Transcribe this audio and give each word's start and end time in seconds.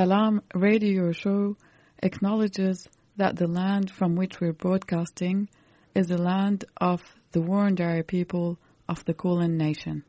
Salam 0.00 0.40
radio 0.54 1.12
show 1.12 1.58
acknowledges 2.02 2.88
that 3.18 3.36
the 3.36 3.46
land 3.46 3.90
from 3.90 4.16
which 4.16 4.40
we're 4.40 4.54
broadcasting 4.54 5.46
is 5.94 6.06
the 6.06 6.16
land 6.16 6.64
of 6.80 7.02
the 7.32 7.40
Wurundjeri 7.40 8.06
people 8.06 8.58
of 8.88 9.04
the 9.04 9.12
Kulin 9.12 9.58
Nation. 9.58 10.02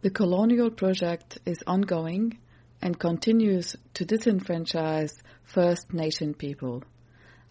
The 0.00 0.10
colonial 0.10 0.68
project 0.68 1.38
is 1.46 1.62
ongoing 1.64 2.38
and 2.82 2.98
continues 2.98 3.76
to 3.94 4.04
disenfranchise 4.04 5.12
First 5.44 5.94
Nation 5.94 6.34
people. 6.34 6.82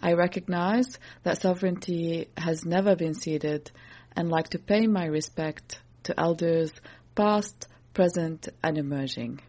I 0.02 0.16
recognize 0.16 1.00
that 1.24 1.42
sovereignty 1.42 2.28
has 2.36 2.66
never 2.66 2.98
been 2.98 3.14
ceded 3.14 3.72
and 4.18 4.28
like 4.30 4.50
to 4.50 4.60
pay 4.60 4.86
my 4.86 5.06
respect 5.06 5.80
to 6.04 6.20
elders 6.20 6.74
past, 7.16 7.70
present, 7.94 8.50
and 8.62 8.78
emerging. 8.78 9.40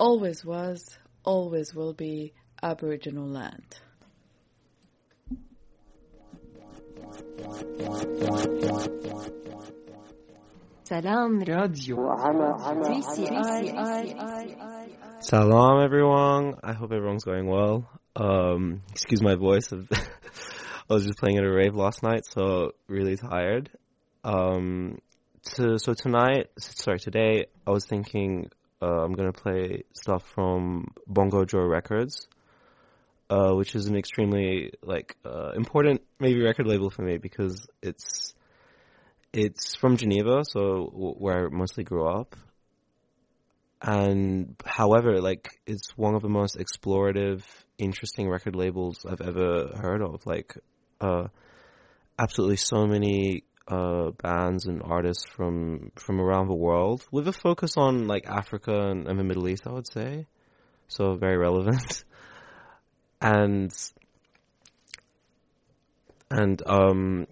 Always 0.00 0.44
was, 0.44 0.98
always 1.24 1.74
will 1.74 1.92
be 1.92 2.32
Aboriginal 2.62 3.26
land. 3.26 3.78
Salam 10.84 11.38
Radio. 11.40 11.96
Salam, 15.20 15.82
everyone. 15.82 16.54
I 16.62 16.72
hope 16.72 16.92
everyone's 16.92 17.24
going 17.24 17.46
well. 17.46 17.88
Um, 18.14 18.82
excuse 18.90 19.22
my 19.22 19.34
voice. 19.36 19.72
I 19.72 20.94
was 20.94 21.06
just 21.06 21.18
playing 21.18 21.38
at 21.38 21.44
a 21.44 21.50
rave 21.50 21.74
last 21.74 22.02
night, 22.02 22.26
so 22.26 22.72
really 22.88 23.16
tired. 23.16 23.70
Um, 24.24 24.98
to, 25.54 25.78
so 25.78 25.94
tonight, 25.94 26.50
sorry, 26.58 26.98
today, 26.98 27.46
I 27.66 27.70
was 27.70 27.86
thinking 27.86 28.50
uh, 28.82 29.04
I'm 29.04 29.12
gonna 29.12 29.32
play 29.32 29.84
stuff 29.92 30.24
from 30.34 30.88
Bongo 31.06 31.44
Joe 31.44 31.64
Records, 31.64 32.26
uh, 33.30 33.52
which 33.52 33.76
is 33.76 33.86
an 33.86 33.96
extremely 33.96 34.72
like 34.82 35.16
uh, 35.24 35.52
important 35.52 36.02
maybe 36.18 36.42
record 36.42 36.66
label 36.66 36.90
for 36.90 37.02
me 37.02 37.18
because 37.18 37.66
it's 37.80 38.34
it's 39.32 39.76
from 39.76 39.96
Geneva, 39.96 40.42
so 40.44 40.90
w- 40.92 41.14
where 41.14 41.46
I 41.46 41.48
mostly 41.48 41.84
grew 41.84 42.06
up. 42.06 42.34
And 43.80 44.56
however, 44.64 45.20
like 45.20 45.48
it's 45.66 45.96
one 45.96 46.14
of 46.14 46.22
the 46.22 46.28
most 46.28 46.56
explorative, 46.56 47.42
interesting 47.78 48.28
record 48.28 48.56
labels 48.56 49.06
I've 49.08 49.20
ever 49.20 49.68
heard 49.76 50.02
of. 50.02 50.26
Like, 50.26 50.56
uh, 51.00 51.28
absolutely 52.18 52.56
so 52.56 52.86
many 52.86 53.44
uh, 53.68 54.10
bands 54.22 54.66
and 54.66 54.82
artists 54.82 55.24
from 55.24 55.92
from 55.96 56.20
around 56.20 56.48
the 56.48 56.54
world, 56.54 57.06
with 57.10 57.28
a 57.28 57.32
focus 57.32 57.76
on 57.76 58.06
like 58.06 58.26
Africa 58.26 58.88
and, 58.88 59.06
and 59.08 59.18
the 59.18 59.24
Middle 59.24 59.48
East, 59.48 59.66
I 59.66 59.72
would 59.72 59.90
say. 59.90 60.26
So 60.88 61.14
very 61.14 61.36
relevant. 61.36 62.04
and 63.22 63.72
and 66.30 66.62
um 66.66 67.26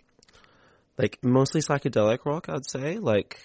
like 0.98 1.18
mostly 1.22 1.60
psychedelic 1.60 2.24
rock 2.24 2.48
i'd 2.48 2.68
say 2.68 2.98
like 2.98 3.40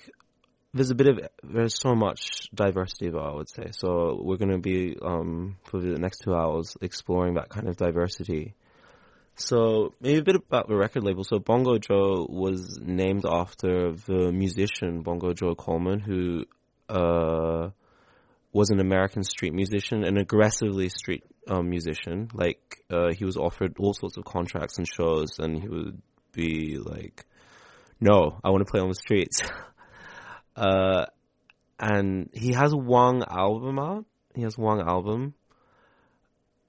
there's 0.74 0.92
a 0.92 0.96
bit 0.96 1.08
of 1.08 1.20
there's 1.44 1.80
so 1.80 1.96
much 1.96 2.50
diversity 2.54 3.10
though 3.10 3.20
i 3.20 3.34
would 3.34 3.50
say 3.50 3.70
so 3.72 4.20
we're 4.22 4.38
going 4.38 4.52
to 4.52 4.60
be 4.60 4.96
um 5.02 5.56
for 5.64 5.80
the 5.80 5.98
next 5.98 6.20
two 6.20 6.36
hours 6.36 6.78
exploring 6.82 7.36
that 7.36 7.50
kind 7.50 7.68
of 7.68 7.78
diversity 7.78 8.54
so 9.36 9.94
maybe 10.00 10.20
a 10.20 10.24
bit 10.24 10.36
about 10.36 10.68
the 10.68 10.76
record 10.76 11.04
label 11.04 11.24
so 11.24 11.40
bongo 11.40 11.78
joe 11.78 12.26
was 12.30 12.80
named 12.82 13.26
after 13.30 13.94
the 14.08 14.32
musician 14.32 15.02
bongo 15.02 15.34
joe 15.34 15.56
coleman 15.56 16.00
who 16.00 16.46
uh 16.90 17.70
was 18.54 18.70
an 18.70 18.80
american 18.80 19.24
street 19.24 19.54
musician 19.54 20.04
an 20.04 20.18
aggressively 20.18 20.90
street 20.90 21.24
um, 21.48 21.70
musician 21.70 22.30
like 22.34 22.78
uh, 22.90 23.12
he 23.16 23.26
was 23.26 23.38
offered 23.38 23.76
all 23.78 23.94
sorts 23.94 24.18
of 24.18 24.24
contracts 24.24 24.78
and 24.78 24.88
shows 24.88 25.38
and 25.38 25.62
he 25.62 25.68
would 25.68 26.02
be 26.32 26.78
like 26.78 27.26
no, 28.00 28.40
I 28.44 28.50
want 28.50 28.66
to 28.66 28.70
play 28.70 28.82
on 28.82 28.90
the 28.90 28.96
streets. 28.96 29.42
uh, 30.56 31.06
and 31.80 32.30
he 32.34 32.54
has 32.54 32.74
one 32.74 33.24
album 33.28 33.80
out. 33.80 34.06
He 34.34 34.42
has 34.42 34.58
one 34.58 34.82
album, 34.82 35.34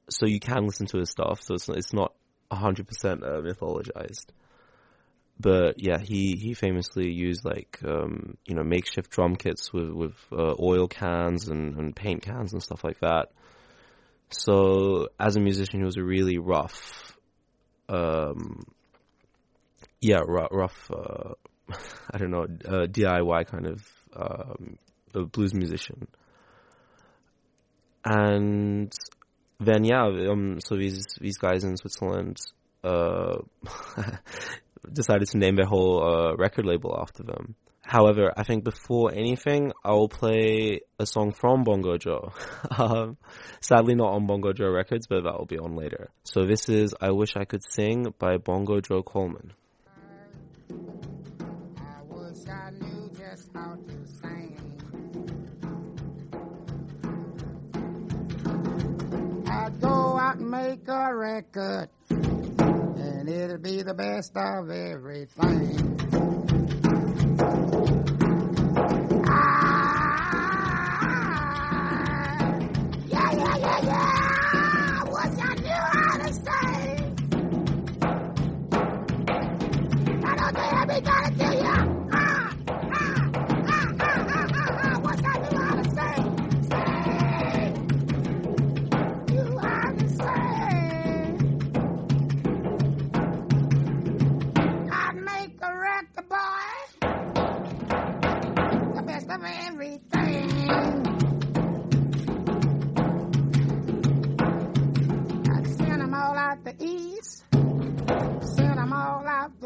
so 0.08 0.26
you 0.26 0.38
can 0.38 0.66
listen 0.66 0.86
to 0.86 0.98
his 0.98 1.10
stuff. 1.10 1.40
So 1.42 1.54
it's 1.54 1.68
it's 1.68 1.92
not 1.92 2.12
hundred 2.56 2.88
percent 2.88 3.22
uh, 3.22 3.40
mythologized. 3.40 4.26
But 5.38 5.74
yeah, 5.78 5.98
he, 5.98 6.36
he 6.36 6.54
famously 6.54 7.12
used 7.12 7.44
like 7.44 7.78
um, 7.84 8.36
you 8.46 8.54
know 8.54 8.62
makeshift 8.62 9.10
drum 9.10 9.36
kits 9.36 9.72
with 9.72 9.90
with 9.90 10.14
uh, 10.32 10.54
oil 10.58 10.88
cans 10.88 11.48
and, 11.48 11.76
and 11.76 11.94
paint 11.94 12.22
cans 12.22 12.52
and 12.52 12.62
stuff 12.62 12.82
like 12.82 13.00
that. 13.00 13.28
So 14.30 15.08
as 15.20 15.36
a 15.36 15.40
musician, 15.40 15.80
he 15.80 15.84
was 15.84 15.96
a 15.96 16.02
really 16.02 16.38
rough 16.38 17.16
um, 17.88 18.64
yeah, 20.00 20.20
rough, 20.26 20.48
rough 20.50 20.90
uh, 20.90 21.34
I 22.10 22.18
don't 22.18 22.30
know, 22.30 22.44
uh, 22.44 22.86
DIY 22.86 23.46
kind 23.46 23.66
of 23.66 23.86
um, 24.14 24.78
blues 25.32 25.54
musician. 25.54 26.08
And 28.04 28.92
then 29.58 29.84
yeah, 29.84 30.04
um, 30.30 30.58
so 30.60 30.76
these 30.76 31.04
these 31.20 31.38
guys 31.38 31.64
in 31.64 31.76
Switzerland 31.76 32.38
uh, 32.84 33.38
decided 34.92 35.28
to 35.28 35.38
name 35.38 35.56
their 35.56 35.66
whole 35.66 36.02
uh, 36.02 36.36
record 36.36 36.66
label 36.66 36.96
after 37.00 37.22
them. 37.22 37.54
However, 37.82 38.32
I 38.36 38.42
think 38.42 38.64
before 38.64 39.12
anything, 39.14 39.70
I 39.84 39.92
will 39.92 40.08
play 40.08 40.80
a 40.98 41.06
song 41.06 41.32
from 41.32 41.62
Bongo 41.62 41.96
Joe. 41.96 42.32
um, 42.76 43.16
sadly, 43.60 43.94
not 43.94 44.12
on 44.12 44.26
Bongo 44.26 44.52
Joe 44.52 44.70
Records, 44.70 45.06
but 45.06 45.22
that 45.22 45.38
will 45.38 45.46
be 45.46 45.58
on 45.58 45.76
later. 45.76 46.10
So 46.24 46.44
this 46.44 46.68
is 46.68 46.94
"I 47.00 47.12
Wish 47.12 47.36
I 47.36 47.44
Could 47.44 47.62
Sing" 47.64 48.12
by 48.18 48.38
Bongo 48.38 48.80
Joe 48.80 49.02
Coleman. 49.02 49.52
And 60.28 60.50
make 60.50 60.88
a 60.88 61.14
record, 61.14 61.88
and 62.10 63.28
it'll 63.28 63.58
be 63.58 63.82
the 63.82 63.94
best 63.94 64.32
of 64.36 64.68
everything. 64.70 66.35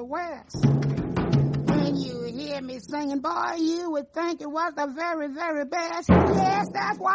The 0.01 0.05
west. 0.07 0.65
When 1.69 1.95
you 1.97 2.23
hear 2.23 2.63
me 2.63 2.79
singing, 2.79 3.21
boy, 3.21 3.57
you 3.59 3.91
would 3.91 4.11
think 4.15 4.41
it 4.41 4.51
was 4.51 4.73
the 4.75 4.87
very, 4.87 5.29
very 5.29 5.67
best. 5.67 6.09
Yes, 6.09 6.69
that's 6.73 6.99
why. 6.99 7.13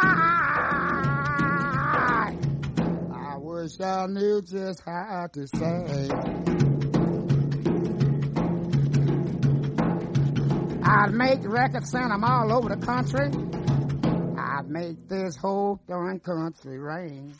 I 3.12 3.36
wish 3.38 3.80
I 3.80 4.06
knew 4.06 4.40
just 4.40 4.82
how 4.86 5.26
to 5.32 5.48
say. 5.48 6.10
I'd 10.84 11.12
make 11.12 11.40
records, 11.42 11.90
send 11.90 12.12
them 12.12 12.22
all 12.22 12.52
over 12.52 12.68
the 12.68 12.86
country. 12.86 13.32
I'd 14.38 14.68
make 14.68 15.08
this 15.08 15.34
whole 15.36 15.80
darn 15.88 16.20
country 16.20 16.78
rain. 16.78 17.34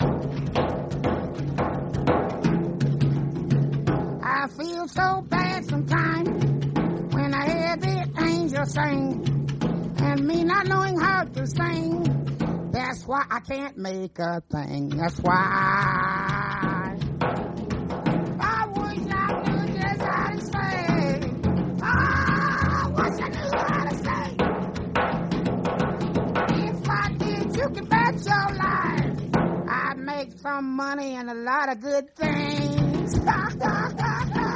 I 4.38 4.48
feel 4.48 4.86
so 4.86 5.22
bad 5.22 5.64
sometimes 5.64 6.28
when 7.14 7.32
I 7.32 7.46
hear 7.48 7.76
the 7.78 8.22
angels 8.22 8.74
sing 8.74 9.24
and 9.98 10.26
me 10.26 10.44
not 10.44 10.66
knowing 10.66 11.00
how 11.00 11.24
to 11.24 11.46
sing. 11.46 12.70
That's 12.70 13.06
why 13.06 13.24
I 13.30 13.40
can't 13.40 13.78
make 13.78 14.18
a 14.18 14.42
thing. 14.52 14.90
That's 14.90 15.18
why. 15.20 16.45
I 30.26 30.36
some 30.38 30.76
money 30.76 31.14
and 31.14 31.30
a 31.30 31.34
lot 31.34 31.70
of 31.70 31.80
good 31.80 32.14
things. 32.16 33.14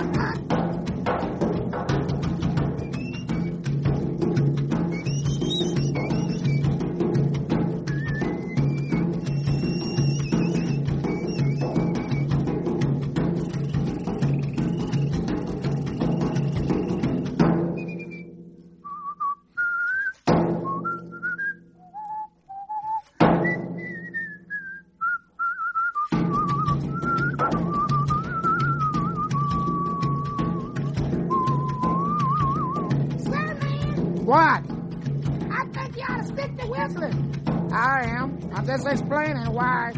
why. 39.50 39.92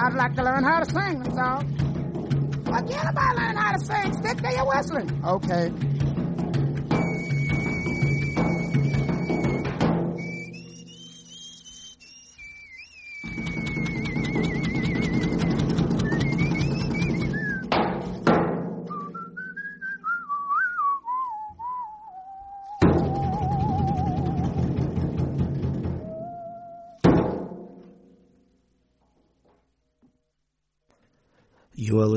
I'd 0.00 0.14
like 0.14 0.34
to 0.34 0.42
learn 0.42 0.64
how 0.64 0.80
to 0.80 0.90
sing, 0.90 1.22
that's 1.22 1.38
all. 1.38 1.60
Forget 2.64 3.10
about 3.10 3.36
learning 3.36 3.56
how 3.56 3.72
to 3.72 3.84
sing. 3.84 4.12
Stick 4.14 4.38
to 4.38 4.52
your 4.52 4.66
whistling. 4.66 5.22
Okay. 5.24 5.72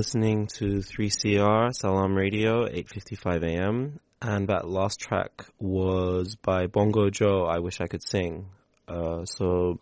Listening 0.05 0.45
to 0.45 0.83
3CR 0.83 1.73
Salam 1.73 2.13
Radio, 2.13 2.67
8:55 2.67 3.41
a.m. 3.41 3.99
And 4.21 4.49
that 4.49 4.67
last 4.67 4.99
track 4.99 5.47
was 5.59 6.35
by 6.35 6.67
Bongo 6.67 7.09
Joe. 7.09 7.45
I 7.45 7.57
wish 7.57 7.81
I 7.81 7.87
could 7.87 8.03
sing. 8.07 8.45
Uh, 8.87 9.25
so 9.25 9.79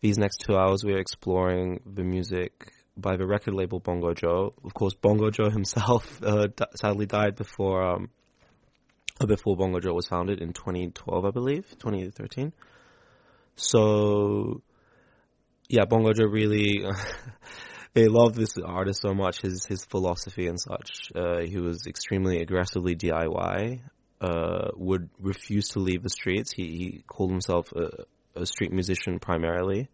these 0.00 0.18
next 0.18 0.44
two 0.46 0.56
hours 0.56 0.84
we 0.84 0.92
are 0.92 1.00
exploring 1.00 1.80
the 1.84 2.04
music 2.04 2.72
by 2.96 3.16
the 3.16 3.26
record 3.26 3.54
label 3.54 3.80
Bongo 3.80 4.14
Joe. 4.14 4.54
Of 4.62 4.72
course, 4.72 4.94
Bongo 4.94 5.30
Joe 5.30 5.50
himself 5.50 6.22
uh, 6.22 6.46
sadly 6.76 7.06
died 7.06 7.34
before 7.34 7.82
um, 7.82 8.10
before 9.26 9.56
Bongo 9.56 9.80
Joe 9.80 9.94
was 9.94 10.06
founded 10.06 10.40
in 10.40 10.52
2012, 10.52 11.24
I 11.24 11.30
believe, 11.32 11.68
2013. 11.80 12.52
So 13.56 14.62
yeah, 15.68 15.86
Bongo 15.86 16.12
Joe 16.12 16.26
really. 16.26 16.84
they 17.92 18.06
love 18.06 18.34
this 18.34 18.56
artist 18.58 19.02
so 19.02 19.14
much, 19.14 19.40
his 19.40 19.66
his 19.66 19.84
philosophy 19.84 20.46
and 20.46 20.60
such. 20.60 21.10
Uh, 21.14 21.40
he 21.40 21.58
was 21.58 21.86
extremely 21.86 22.40
aggressively 22.40 22.94
DIY. 22.94 23.80
Uh, 24.20 24.68
would 24.76 25.08
refuse 25.18 25.68
to 25.68 25.78
leave 25.78 26.02
the 26.02 26.10
streets. 26.10 26.52
He, 26.52 26.64
he 26.64 27.04
called 27.06 27.30
himself 27.30 27.72
a, 27.72 27.88
a 28.38 28.44
street 28.44 28.70
musician 28.70 29.18
primarily, 29.18 29.88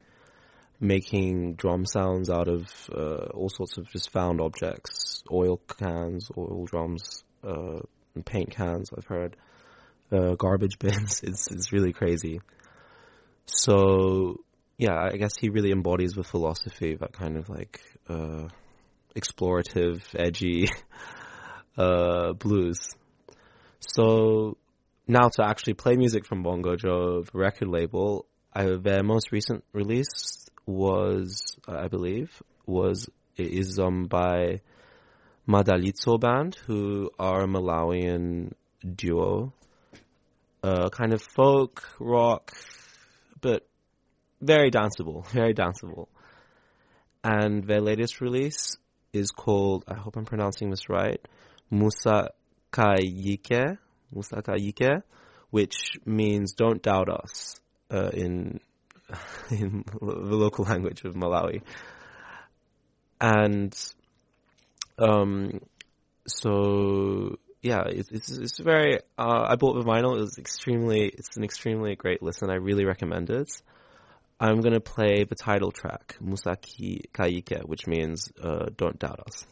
making 0.81 1.55
drum 1.55 1.87
sounds 1.87 2.29
out 2.29 2.49
of 2.49 2.67
uh, 2.93 3.27
all 3.35 3.49
sorts 3.49 3.79
of 3.79 3.89
just 3.89 4.11
found 4.11 4.41
objects, 4.41 5.23
oil 5.31 5.61
cans, 5.79 6.29
oil 6.37 6.65
drums, 6.65 7.23
uh, 7.45 7.79
paint 8.25 8.51
cans. 8.51 8.91
I've 8.97 9.07
heard 9.07 9.37
uh, 10.11 10.35
garbage 10.35 10.79
bins. 10.81 11.21
It's 11.23 11.49
it's 11.51 11.73
really 11.73 11.93
crazy. 11.93 12.41
So 13.47 14.41
yeah, 14.79 15.09
I 15.13 15.17
guess 15.17 15.33
he 15.39 15.49
really 15.49 15.73
embodies 15.73 16.13
the 16.13 16.23
philosophy, 16.23 16.97
that 16.97 17.13
kind 17.13 17.37
of 17.37 17.49
like 17.49 17.81
uh, 18.09 18.49
explorative, 19.15 20.03
edgy 20.15 20.69
uh, 21.79 22.35
blues. 22.35 22.91
So 23.81 24.57
now 25.07 25.29
to 25.29 25.45
actually 25.45 25.75
play 25.75 25.97
music 25.97 26.27
from 26.27 26.43
Bongo 26.43 26.77
Joe, 26.77 27.25
record 27.33 27.69
label, 27.69 28.27
I, 28.53 28.77
their 28.77 29.03
most 29.03 29.33
recent 29.33 29.65
release 29.73 30.47
was, 30.67 31.57
I 31.67 31.89
believe, 31.89 32.43
was 32.67 33.09
is 33.37 33.79
um 33.79 34.07
by 34.07 34.61
Madalitso 35.49 36.19
band, 36.19 36.57
who 36.67 37.11
are 37.19 37.43
a 37.43 37.47
Malawian 37.47 38.53
duo, 38.83 39.53
uh, 40.63 40.89
kind 40.89 41.13
of 41.13 41.23
folk 41.23 41.89
rock, 42.01 42.53
but 43.41 43.67
very 44.41 44.71
danceable, 44.71 45.27
very 45.33 45.55
danceable. 45.55 46.09
And 47.25 47.65
their 47.65 47.81
latest 47.81 48.21
release 48.21 48.77
is 49.13 49.31
called, 49.31 49.85
I 49.89 49.95
hope 49.95 50.17
I'm 50.17 50.25
pronouncing 50.25 50.71
this 50.71 50.89
right, 50.89 51.21
Musa 51.71 52.31
Kayike, 52.73 53.79
Musa 54.13 54.43
Kayike, 54.43 55.03
which 55.51 55.99
means 56.05 56.53
don't 56.53 56.83
doubt 56.83 57.09
us, 57.09 57.57
uh, 57.91 58.11
in, 58.13 58.61
in 59.51 59.85
the 60.01 60.37
local 60.37 60.65
language 60.65 61.05
of 61.05 61.15
Malawi. 61.15 61.63
And, 63.21 63.75
um, 64.99 65.61
so, 66.27 67.39
yeah, 67.63 67.85
it's, 67.87 68.11
it's, 68.11 68.31
it's 68.31 68.59
very, 68.59 68.99
uh, 69.19 69.47
I 69.49 69.57
bought 69.57 69.75
the 69.75 69.85
vinyl, 69.85 70.17
it 70.17 70.21
was 70.21 70.39
extremely, 70.39 71.07
it's 71.09 71.37
an 71.37 71.45
extremely 71.45 71.97
great 71.97 72.23
listen, 72.23 72.51
I 72.51 72.57
really 72.57 72.85
recommend 72.85 73.31
it. 73.31 73.51
I'm 74.39 74.61
gonna 74.61 74.81
play 74.81 75.25
the 75.25 75.35
title 75.35 75.73
track, 75.73 76.17
Musaki 76.23 77.11
Kaike, 77.13 77.65
which 77.65 77.87
means 77.87 78.31
uh, 78.43 78.67
"Don't 78.77 78.99
Doubt 78.99 79.21
Us." 79.27 79.47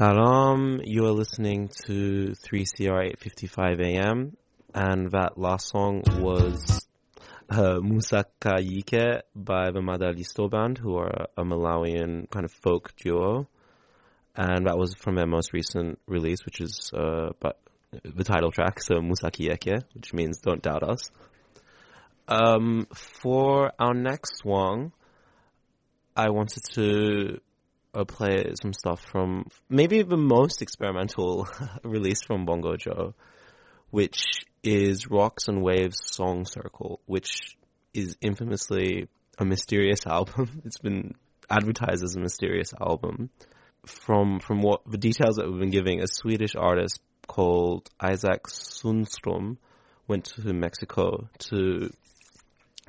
Salam, 0.00 0.80
you 0.82 1.04
are 1.04 1.12
listening 1.12 1.68
to 1.84 2.32
3CR 2.48 3.04
855 3.20 3.80
AM, 3.82 4.34
and 4.74 5.10
that 5.10 5.36
last 5.36 5.68
song 5.68 6.02
was 6.18 6.86
uh, 7.50 7.80
by 9.36 9.70
the 9.70 9.80
Madalitso 9.80 10.50
Band, 10.50 10.78
who 10.78 10.96
are 10.96 11.26
a 11.36 11.44
Malawian 11.44 12.30
kind 12.30 12.46
of 12.46 12.52
folk 12.62 12.96
duo. 12.96 13.46
And 14.34 14.68
that 14.68 14.78
was 14.78 14.94
from 14.94 15.16
their 15.16 15.26
most 15.26 15.52
recent 15.52 15.98
release, 16.06 16.46
which 16.46 16.62
is 16.62 16.90
uh, 16.94 17.32
but 17.38 17.58
the 18.02 18.24
title 18.24 18.50
track, 18.50 18.80
so 18.80 19.02
Musaki 19.02 19.50
Yeke, 19.50 19.82
which 19.92 20.14
means 20.14 20.38
Don't 20.38 20.62
Doubt 20.62 20.82
Us. 20.82 21.10
Um, 22.26 22.86
for 22.94 23.72
our 23.78 23.92
next 23.92 24.40
song, 24.42 24.92
I 26.16 26.30
wanted 26.30 26.62
to 26.72 27.40
uh, 27.94 28.04
play 28.04 28.52
some 28.60 28.72
stuff 28.72 29.00
from 29.10 29.46
maybe 29.68 30.02
the 30.02 30.16
most 30.16 30.62
experimental 30.62 31.48
release 31.84 32.22
from 32.22 32.44
Bongo 32.44 32.76
Joe, 32.76 33.14
which 33.90 34.22
is 34.62 35.10
Rocks 35.10 35.48
and 35.48 35.62
Waves 35.62 36.00
Song 36.04 36.44
Circle, 36.44 37.00
which 37.06 37.56
is 37.94 38.16
infamously 38.20 39.08
a 39.38 39.44
mysterious 39.44 40.06
album. 40.06 40.62
It's 40.64 40.78
been 40.78 41.14
advertised 41.48 42.04
as 42.04 42.16
a 42.16 42.20
mysterious 42.20 42.72
album. 42.80 43.30
From 43.86 44.40
from 44.40 44.60
what 44.60 44.82
the 44.86 44.98
details 44.98 45.36
that 45.36 45.48
we've 45.48 45.58
been 45.58 45.70
giving, 45.70 46.02
a 46.02 46.06
Swedish 46.06 46.54
artist 46.54 47.00
called 47.26 47.88
Isaac 47.98 48.44
Sundstrom 48.48 49.56
went 50.06 50.24
to 50.24 50.52
Mexico 50.52 51.28
to 51.38 51.90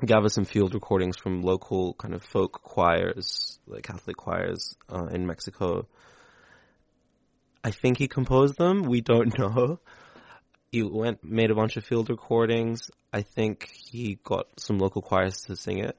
gather 0.04 0.28
some 0.28 0.44
field 0.44 0.74
recordings 0.74 1.16
from 1.16 1.42
local 1.42 1.94
kind 1.94 2.14
of 2.14 2.22
folk 2.22 2.62
choirs, 2.62 3.58
like 3.66 3.84
Catholic 3.84 4.16
choirs 4.16 4.76
uh, 4.88 5.06
in 5.06 5.26
Mexico. 5.26 5.86
I 7.64 7.70
think 7.70 7.98
he 7.98 8.08
composed 8.08 8.58
them. 8.58 8.82
We 8.82 9.00
don't 9.00 9.36
know. 9.38 9.78
He 10.70 10.82
went 10.82 11.22
made 11.22 11.50
a 11.50 11.54
bunch 11.54 11.76
of 11.76 11.84
field 11.84 12.08
recordings. 12.10 12.90
I 13.12 13.22
think 13.22 13.70
he 13.70 14.18
got 14.24 14.46
some 14.58 14.78
local 14.78 15.02
choirs 15.02 15.42
to 15.42 15.56
sing 15.56 15.78
it. 15.78 15.96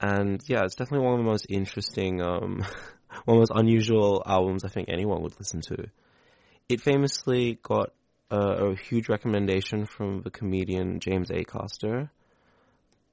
And 0.00 0.40
yeah, 0.46 0.64
it's 0.64 0.74
definitely 0.74 1.06
one 1.06 1.18
of 1.18 1.24
the 1.24 1.30
most 1.30 1.46
interesting, 1.48 2.20
um, 2.20 2.64
one 3.24 3.38
of 3.38 3.46
the 3.48 3.52
most 3.52 3.52
unusual 3.54 4.22
albums 4.26 4.64
I 4.64 4.68
think 4.68 4.88
anyone 4.88 5.22
would 5.22 5.38
listen 5.38 5.60
to. 5.62 5.86
It 6.68 6.80
famously 6.80 7.58
got 7.62 7.92
a 8.30 8.76
huge 8.76 9.08
recommendation 9.08 9.86
from 9.86 10.20
the 10.20 10.30
comedian 10.30 11.00
James 11.00 11.30
A. 11.30 11.44
Acaster 11.44 12.10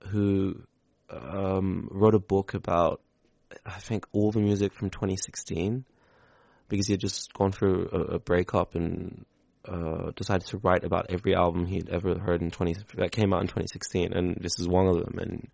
who 0.07 0.61
um, 1.09 1.87
wrote 1.91 2.15
a 2.15 2.19
book 2.19 2.53
about, 2.53 3.01
I 3.65 3.79
think, 3.79 4.05
all 4.11 4.31
the 4.31 4.39
music 4.39 4.73
from 4.73 4.89
2016 4.89 5.85
because 6.67 6.87
he 6.87 6.93
had 6.93 6.99
just 6.99 7.33
gone 7.33 7.51
through 7.51 7.89
a, 7.91 8.15
a 8.15 8.19
breakup 8.19 8.75
and 8.75 9.25
uh, 9.67 10.11
decided 10.15 10.47
to 10.47 10.57
write 10.57 10.83
about 10.83 11.07
every 11.09 11.35
album 11.35 11.65
he'd 11.65 11.89
ever 11.89 12.17
heard 12.19 12.41
in 12.41 12.51
20 12.51 12.75
that 12.97 13.11
came 13.11 13.33
out 13.33 13.41
in 13.41 13.47
2016, 13.47 14.13
and 14.13 14.37
this 14.39 14.59
is 14.59 14.67
one 14.67 14.87
of 14.87 14.95
them. 14.95 15.17
And 15.19 15.47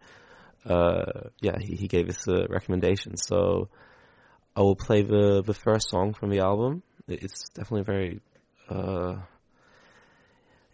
uh, 0.66 1.30
yeah, 1.42 1.58
he, 1.60 1.76
he 1.76 1.88
gave 1.88 2.10
us 2.10 2.28
a 2.28 2.48
recommendation. 2.50 3.18
So 3.18 3.70
I 4.56 4.62
will 4.62 4.76
play 4.76 5.02
the 5.02 5.42
the 5.42 5.54
first 5.54 5.90
song 5.90 6.14
from 6.14 6.30
the 6.30 6.40
album. 6.40 6.84
It's 7.08 7.50
definitely 7.50 7.84
very 7.84 8.22
uh, 8.70 9.16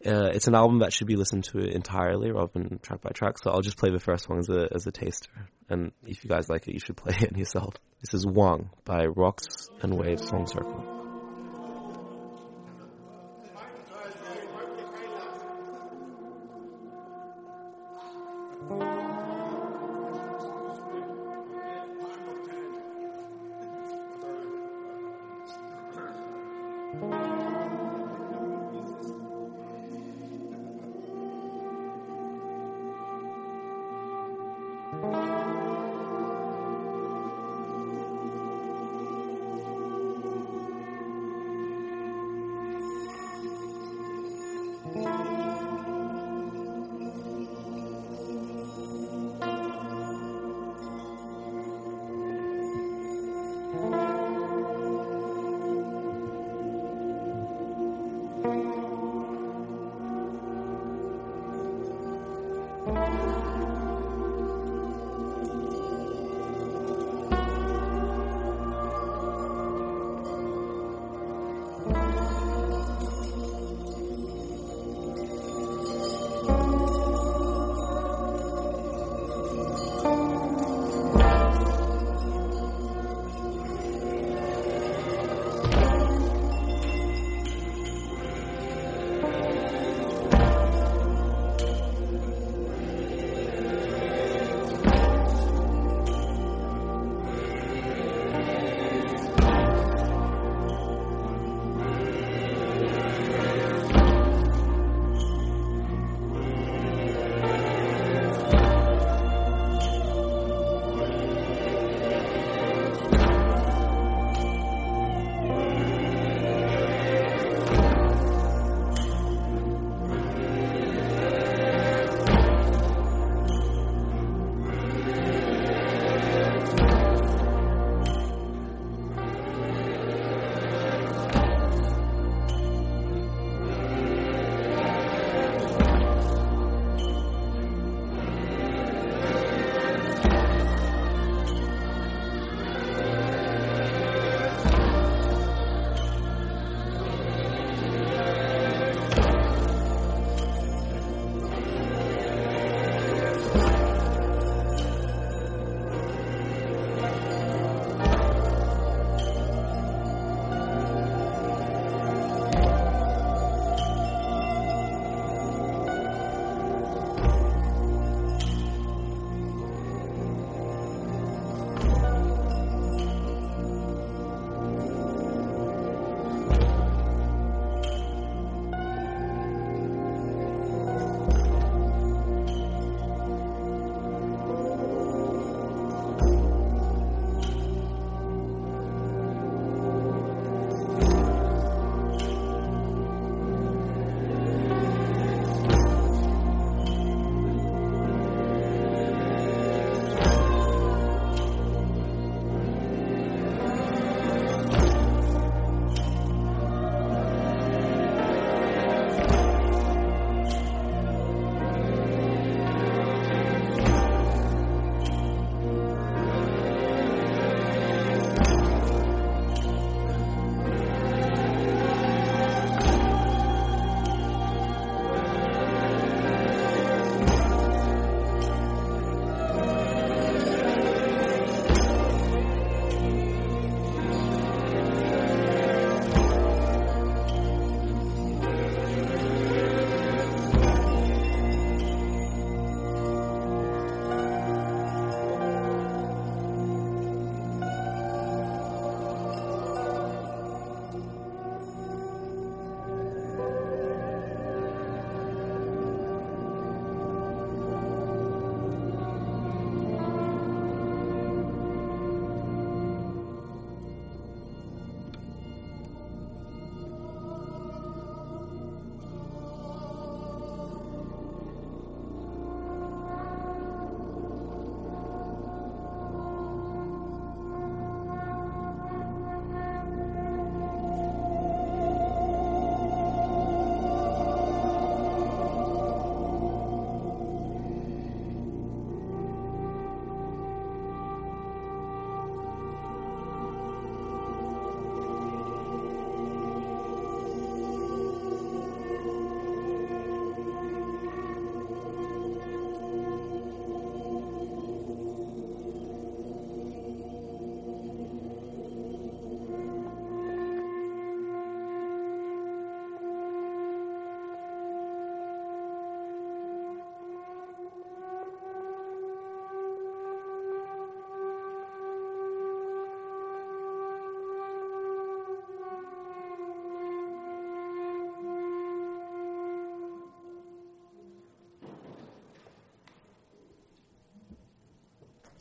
uh, 0.07 0.31
it's 0.33 0.47
an 0.47 0.55
album 0.55 0.79
that 0.79 0.93
should 0.93 1.07
be 1.07 1.15
listened 1.15 1.43
to 1.45 1.59
entirely 1.59 2.31
rather 2.31 2.51
than 2.53 2.79
track 2.79 3.01
by 3.01 3.09
track. 3.09 3.37
So 3.39 3.51
I'll 3.51 3.61
just 3.61 3.77
play 3.77 3.89
the 3.89 3.99
first 3.99 4.29
one 4.29 4.39
as 4.39 4.49
a 4.49 4.67
as 4.73 4.87
a 4.87 4.91
taster, 4.91 5.29
and 5.69 5.91
if 6.05 6.23
you 6.23 6.29
guys 6.29 6.49
like 6.49 6.67
it, 6.67 6.73
you 6.73 6.79
should 6.79 6.97
play 6.97 7.15
it 7.19 7.37
yourself. 7.37 7.75
This 8.01 8.13
is 8.13 8.25
Wang 8.25 8.69
by 8.85 9.05
Rocks 9.05 9.69
and 9.81 9.97
Waves 9.97 10.27
Song 10.27 10.47
Circle. 10.47 10.96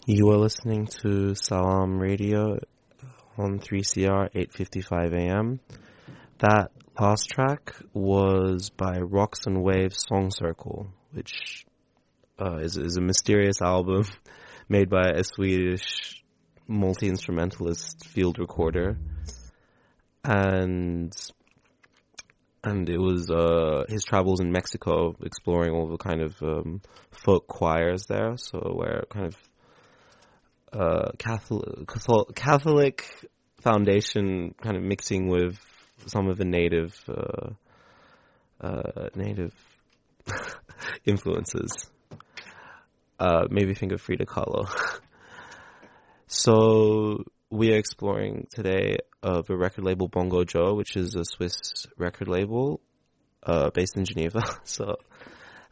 You 0.09 0.31
are 0.31 0.39
listening 0.39 0.87
to 1.03 1.35
Salam 1.35 1.99
Radio 1.99 2.61
on 3.37 3.59
3CR 3.59 4.31
8:55 4.37 5.13
a.m. 5.13 5.59
That 6.39 6.71
last 6.97 7.29
track 7.29 7.75
was 7.93 8.71
by 8.71 9.01
Rocks 9.01 9.47
and 9.47 9.65
Waves 9.65 10.05
Song 10.09 10.31
Circle, 10.31 10.87
which 11.11 11.67
uh, 12.41 12.59
is, 12.59 12.77
is 12.77 12.97
a 12.97 13.01
mysterious 13.01 13.61
album 13.61 14.05
made 14.69 14.89
by 14.89 15.11
a 15.11 15.25
Swedish 15.25 16.23
multi-instrumentalist 16.69 18.07
field 18.07 18.39
recorder. 18.39 18.99
And 20.23 21.13
and 22.63 22.89
it 22.89 23.01
was 23.01 23.29
uh, 23.29 23.87
his 23.89 24.05
travels 24.05 24.41
in 24.41 24.53
Mexico, 24.53 25.17
exploring 25.21 25.73
all 25.75 25.89
the 25.89 25.99
kind 25.99 26.23
of 26.23 26.41
um, 26.45 26.81
folk 27.11 27.49
choirs 27.49 28.07
there. 28.09 28.37
So 28.37 28.61
where 28.73 29.03
kind 29.11 29.27
of 29.27 29.37
uh, 30.77 31.11
Catholic, 31.19 31.89
Catholic 32.35 33.09
foundation 33.61 34.55
kind 34.63 34.77
of 34.77 34.83
mixing 34.83 35.29
with 35.29 35.59
some 36.07 36.29
of 36.29 36.37
the 36.37 36.45
native 36.45 36.95
uh, 37.09 37.51
uh, 38.61 39.09
native 39.15 39.55
influences. 41.05 41.91
Uh, 43.19 43.47
maybe 43.51 43.75
think 43.75 43.93
of 43.93 44.01
Frida 44.01 44.27
Kahlo. 44.27 44.69
so 46.27 47.25
we 47.51 47.73
are 47.73 47.79
exploring 47.79 48.47
today 48.55 48.99
uh, 49.23 49.43
the 49.47 49.57
record 49.57 49.85
label 49.85 50.09
Bongo 50.09 50.45
Joe, 50.45 50.75
which 50.75 50.97
is 50.97 51.15
a 51.15 51.25
Swiss 51.25 51.87
record 51.97 52.29
label 52.29 52.81
uh, 53.43 53.71
based 53.71 53.97
in 53.97 54.05
Geneva. 54.05 54.43
So 54.65 54.97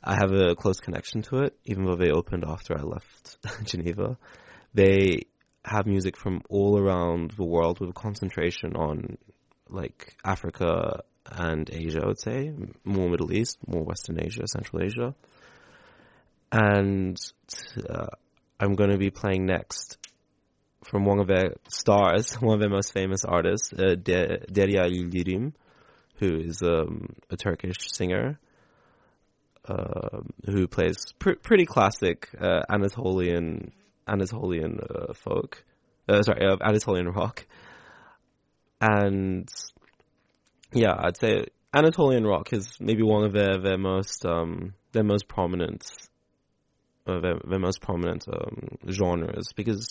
I 0.03 0.15
have 0.15 0.33
a 0.33 0.55
close 0.55 0.81
connection 0.81 1.23
to 1.23 1.45
it, 1.45 1.57
even 1.65 1.85
though 1.85 1.97
they 1.97 2.11
opened 2.11 2.45
after 2.47 2.79
I 2.79 2.83
left 2.83 3.39
Geneva. 3.65 4.17
They 4.75 5.23
have 5.65 5.87
music 5.87 6.17
from 6.17 6.43
all 6.51 6.79
around 6.79 7.33
the 7.33 7.45
world 7.45 7.81
with 7.81 7.91
a 7.91 7.95
concentration 7.95 8.77
on 8.77 9.17
like 9.71 10.17
Africa 10.25 11.03
and 11.27 11.71
Asia, 11.73 12.01
I 12.03 12.07
would 12.07 12.21
say, 12.21 12.53
more 12.85 13.09
Middle 13.09 13.33
East, 13.33 13.59
more 13.67 13.83
Western 13.83 14.23
Asia, 14.23 14.47
Central 14.47 14.83
Asia. 14.83 15.15
And 16.53 17.17
uh, 17.89 18.07
I'm 18.61 18.75
going 18.75 18.91
to 18.91 18.99
be 18.99 19.11
playing 19.11 19.47
next 19.47 19.99
from 20.85 21.05
one 21.05 21.19
of 21.19 21.27
their 21.27 21.55
stars, 21.69 22.35
one 22.41 22.55
of 22.55 22.61
their 22.61 22.71
most 22.71 22.93
famous 22.93 23.25
artists, 23.25 23.73
uh, 23.73 23.95
De- 23.95 24.45
Derya 24.53 24.91
Yildirim, 24.91 25.53
who 26.17 26.37
is 26.37 26.63
um, 26.63 27.09
a 27.31 27.37
Turkish 27.37 27.77
singer 27.95 28.39
uh, 29.67 30.21
who 30.45 30.69
plays 30.69 30.97
pr- 31.19 31.41
pretty 31.43 31.65
classic 31.65 32.29
uh, 32.41 32.61
Anatolian 32.69 33.73
Anatolian 34.07 34.79
uh, 34.81 35.13
folk, 35.15 35.65
uh, 36.09 36.23
sorry, 36.23 36.47
Anatolian 36.61 37.09
rock, 37.09 37.47
and 38.81 39.49
yeah, 40.73 40.95
I'd 40.99 41.17
say 41.17 41.47
Anatolian 41.73 42.25
rock 42.25 42.53
is 42.53 42.77
maybe 42.81 43.03
one 43.03 43.25
of 43.25 43.33
their 43.33 43.59
their 43.59 43.79
most 43.79 44.25
um, 44.27 44.75
their 44.93 45.05
most 45.05 45.27
prominent 45.29 45.85
uh, 47.07 47.21
their, 47.21 47.35
their 47.49 47.59
most 47.59 47.81
prominent 47.81 48.25
um, 48.29 48.79
genres 48.91 49.53
because 49.55 49.89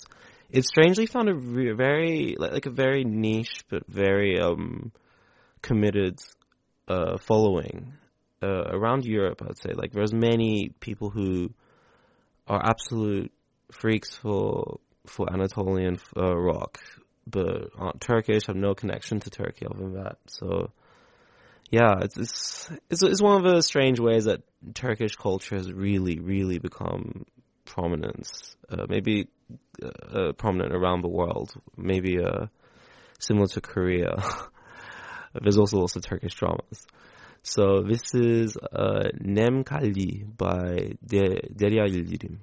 it's 0.50 0.68
strangely 0.68 1.06
found 1.06 1.30
a 1.30 1.34
re- 1.34 1.74
very 1.74 2.36
like, 2.38 2.54
like 2.54 2.66
a 2.66 2.72
very 2.72 3.04
niche 3.04 3.66
but 3.70 3.84
very 3.88 4.40
um, 4.40 4.92
committed 5.62 6.20
uh, 6.88 7.18
following 7.18 7.94
uh, 8.42 8.66
around 8.70 9.06
Europe. 9.06 9.42
I'd 9.42 9.58
say 9.58 9.74
like 9.74 9.92
there's 9.92 10.14
many 10.14 10.72
people 10.80 11.10
who 11.10 11.50
are 12.48 12.62
absolute 12.64 13.32
freaks 13.74 14.16
for 14.16 14.80
for 15.06 15.32
Anatolian 15.32 16.00
uh, 16.16 16.36
rock, 16.36 16.80
but 17.28 17.70
aren't 17.78 18.02
Turkish. 18.02 18.48
Have 18.48 18.56
no 18.56 18.74
connection 18.74 19.20
to 19.22 19.30
Turkey 19.30 19.66
other 19.66 19.80
than 19.80 19.94
that. 19.94 20.18
So 20.28 20.72
yeah, 21.72 21.96
it's, 22.02 22.18
it's 22.18 22.72
it's 22.90 23.04
it's 23.04 23.22
one 23.22 23.44
of 23.44 23.52
the 23.52 23.62
strange 23.62 24.00
ways 24.00 24.26
that 24.26 24.42
Turkish 24.74 25.16
culture 25.16 25.56
has 25.56 25.72
really 25.72 26.20
really 26.20 26.60
become 26.60 27.26
prominent. 27.66 28.30
Uh, 28.70 28.86
maybe 28.88 29.28
uh, 29.82 29.88
uh, 29.88 30.32
prominent 30.34 30.74
around 30.74 31.02
the 31.02 31.10
world. 31.10 31.52
Maybe 31.78 32.20
uh, 32.24 32.48
similar 33.20 33.48
to 33.48 33.62
Korea. 33.62 34.16
There's 35.42 35.58
also 35.58 35.78
lots 35.80 35.96
of 35.96 36.04
Turkish 36.04 36.36
dramas. 36.36 36.86
So 37.42 37.82
this 37.82 38.14
is 38.14 38.56
uh, 38.56 39.10
Nem 39.20 39.64
Kaldi 39.64 40.26
by 40.38 40.94
De- 41.06 41.42
Derya 41.52 41.90
Yildirim. 41.90 42.38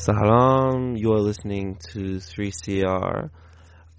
Salam, 0.00 0.96
you're 0.96 1.20
listening 1.20 1.76
to 1.92 2.16
3CR 2.16 3.28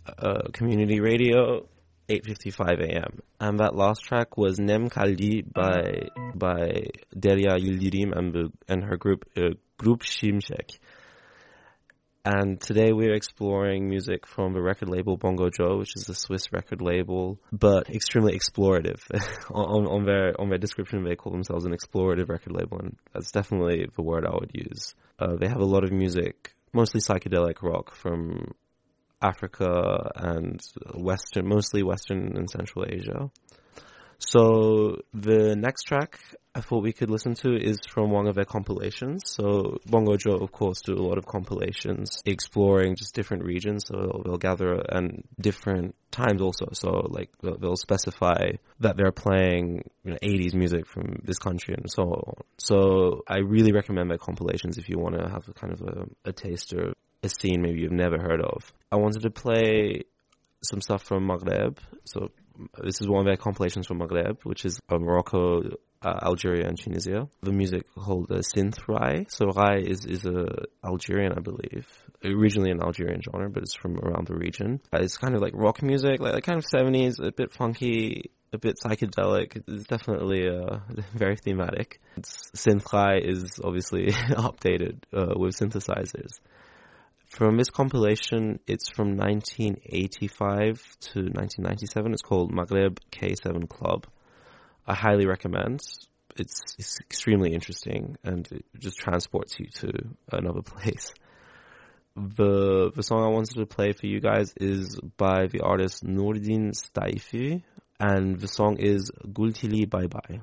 uh, 0.07 0.41
Community 0.51 0.99
Radio, 0.99 1.67
8.55 2.09 2.89
a.m. 2.89 3.19
And 3.39 3.59
that 3.59 3.75
last 3.75 4.01
track 4.01 4.35
was 4.35 4.57
Nem 4.57 4.89
Kaldi 4.89 5.43
by 5.53 6.09
by 6.33 6.87
Derya 7.15 7.59
Yildirim 7.59 8.17
and, 8.17 8.51
and 8.67 8.83
her 8.83 8.97
group, 8.97 9.25
uh, 9.37 9.53
Grup 9.77 10.01
Şimşek. 10.01 10.79
And 12.23 12.61
today 12.61 12.91
we're 12.91 13.15
exploring 13.15 13.89
music 13.89 14.27
from 14.27 14.53
the 14.53 14.61
record 14.61 14.89
label 14.89 15.17
Bongo 15.17 15.49
Joe, 15.49 15.77
which 15.79 15.95
is 15.95 16.07
a 16.07 16.13
Swiss 16.13 16.53
record 16.53 16.79
label, 16.79 17.39
but 17.51 17.89
extremely 17.89 18.37
explorative. 18.37 19.01
on, 19.51 19.87
on 19.87 20.05
their 20.05 20.39
on 20.39 20.49
their 20.49 20.59
description, 20.59 21.03
they 21.03 21.15
call 21.15 21.31
themselves 21.31 21.65
an 21.65 21.73
explorative 21.73 22.29
record 22.29 22.53
label, 22.53 22.77
and 22.77 22.95
that's 23.11 23.31
definitely 23.31 23.87
the 23.95 24.03
word 24.03 24.27
I 24.27 24.35
would 24.35 24.51
use. 24.53 24.93
Uh, 25.17 25.35
they 25.35 25.47
have 25.47 25.61
a 25.61 25.65
lot 25.65 25.83
of 25.83 25.91
music, 25.91 26.53
mostly 26.73 27.01
psychedelic 27.01 27.63
rock 27.63 27.95
from 27.95 28.53
Africa 29.19 30.11
and 30.15 30.61
Western, 30.93 31.47
mostly 31.47 31.81
Western 31.81 32.37
and 32.37 32.47
Central 32.47 32.85
Asia. 32.87 33.31
So 34.21 35.01
the 35.13 35.55
next 35.55 35.83
track 35.83 36.19
I 36.53 36.61
thought 36.61 36.83
we 36.83 36.93
could 36.93 37.09
listen 37.09 37.33
to 37.35 37.55
is 37.55 37.79
from 37.89 38.11
one 38.11 38.27
of 38.27 38.35
their 38.35 38.45
compilations. 38.45 39.23
So 39.25 39.79
Bongo 39.85 40.17
Joe, 40.17 40.35
of 40.35 40.51
course, 40.51 40.81
do 40.81 40.93
a 40.93 41.01
lot 41.01 41.17
of 41.17 41.25
compilations 41.25 42.21
exploring 42.25 42.95
just 42.97 43.15
different 43.15 43.45
regions. 43.45 43.85
So 43.87 44.21
they'll, 44.23 44.37
gather 44.37 44.73
and 44.73 45.23
different 45.39 45.95
times 46.11 46.41
also. 46.41 46.67
So 46.73 47.07
like 47.09 47.29
they'll, 47.41 47.57
they'll 47.57 47.75
specify 47.75 48.51
that 48.79 48.97
they're 48.97 49.11
playing 49.11 49.89
you 50.03 50.11
know, 50.11 50.17
80s 50.21 50.53
music 50.53 50.87
from 50.87 51.21
this 51.23 51.39
country 51.39 51.73
and 51.75 51.89
so 51.89 52.03
on. 52.03 52.33
So 52.57 53.23
I 53.27 53.37
really 53.39 53.71
recommend 53.71 54.09
their 54.09 54.17
compilations 54.17 54.77
if 54.77 54.89
you 54.89 54.99
want 54.99 55.15
to 55.15 55.29
have 55.29 55.47
a 55.47 55.53
kind 55.53 55.73
of 55.73 55.81
a, 55.81 56.29
a 56.29 56.33
taster, 56.33 56.93
a 57.23 57.29
scene 57.29 57.61
maybe 57.61 57.79
you've 57.79 57.91
never 57.91 58.19
heard 58.19 58.41
of. 58.41 58.71
I 58.91 58.97
wanted 58.97 59.21
to 59.23 59.31
play 59.31 60.03
some 60.63 60.81
stuff 60.81 61.03
from 61.03 61.27
Maghreb. 61.27 61.77
So 62.05 62.29
this 62.83 63.01
is 63.01 63.07
one 63.07 63.19
of 63.21 63.25
their 63.25 63.37
compilations 63.37 63.87
from 63.87 63.99
Maghreb, 63.99 64.43
which 64.43 64.65
is 64.65 64.79
uh, 64.89 64.97
Morocco, 64.97 65.61
uh, 66.01 66.19
Algeria, 66.23 66.67
and 66.67 66.77
Tunisia. 66.77 67.27
The 67.41 67.51
music 67.51 67.83
called 67.95 68.31
uh, 68.31 68.35
synth 68.35 68.79
rai. 68.87 69.25
So 69.29 69.47
rai 69.47 69.83
is 69.83 70.05
is 70.05 70.25
a 70.25 70.65
Algerian, 70.83 71.33
I 71.33 71.41
believe, 71.41 71.87
originally 72.23 72.71
an 72.71 72.81
Algerian 72.81 73.21
genre, 73.21 73.49
but 73.49 73.63
it's 73.63 73.75
from 73.75 73.97
around 73.99 74.27
the 74.27 74.35
region. 74.35 74.81
Uh, 74.93 74.99
it's 75.01 75.17
kind 75.17 75.35
of 75.35 75.41
like 75.41 75.53
rock 75.55 75.81
music, 75.81 76.19
like, 76.19 76.33
like 76.33 76.43
kind 76.43 76.57
of 76.57 76.65
seventies, 76.65 77.19
a 77.19 77.31
bit 77.31 77.51
funky, 77.53 78.31
a 78.53 78.57
bit 78.57 78.77
psychedelic. 78.83 79.61
It's 79.67 79.85
definitely 79.85 80.47
uh, 80.49 80.79
very 81.13 81.37
thematic. 81.37 81.99
It's, 82.17 82.51
synth 82.55 82.91
rai 82.91 83.21
is 83.23 83.59
obviously 83.63 84.07
updated 84.11 85.03
uh, 85.13 85.33
with 85.37 85.55
synthesizers. 85.55 86.39
From 87.31 87.55
this 87.55 87.69
compilation, 87.69 88.59
it's 88.67 88.89
from 88.89 89.15
1985 89.15 90.97
to 90.99 91.19
1997. 91.19 92.11
It's 92.11 92.21
called 92.21 92.51
Maghreb 92.51 92.99
K7 93.09 93.69
Club. 93.69 94.05
I 94.85 94.93
highly 94.93 95.25
recommend. 95.25 95.79
It's, 96.35 96.75
it's 96.77 96.99
extremely 96.99 97.53
interesting 97.53 98.17
and 98.25 98.45
it 98.51 98.65
just 98.77 98.97
transports 98.97 99.57
you 99.59 99.67
to 99.75 99.91
another 100.29 100.61
place. 100.73 101.13
The 102.17 102.91
the 102.93 103.03
song 103.03 103.23
I 103.23 103.29
wanted 103.29 103.55
to 103.55 103.65
play 103.65 103.93
for 103.93 104.05
you 104.05 104.19
guys 104.19 104.53
is 104.57 104.99
by 105.15 105.47
the 105.47 105.61
artist 105.61 106.03
Nurdin 106.03 106.73
Staifi, 106.73 107.63
and 108.01 108.37
the 108.37 108.49
song 108.49 108.75
is 108.79 109.09
Gultili 109.25 109.89
Bye 109.89 110.07
Bye. 110.07 110.41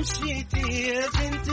مشيتي 0.00 0.88
يا 0.88 1.00
بنت 1.14 1.48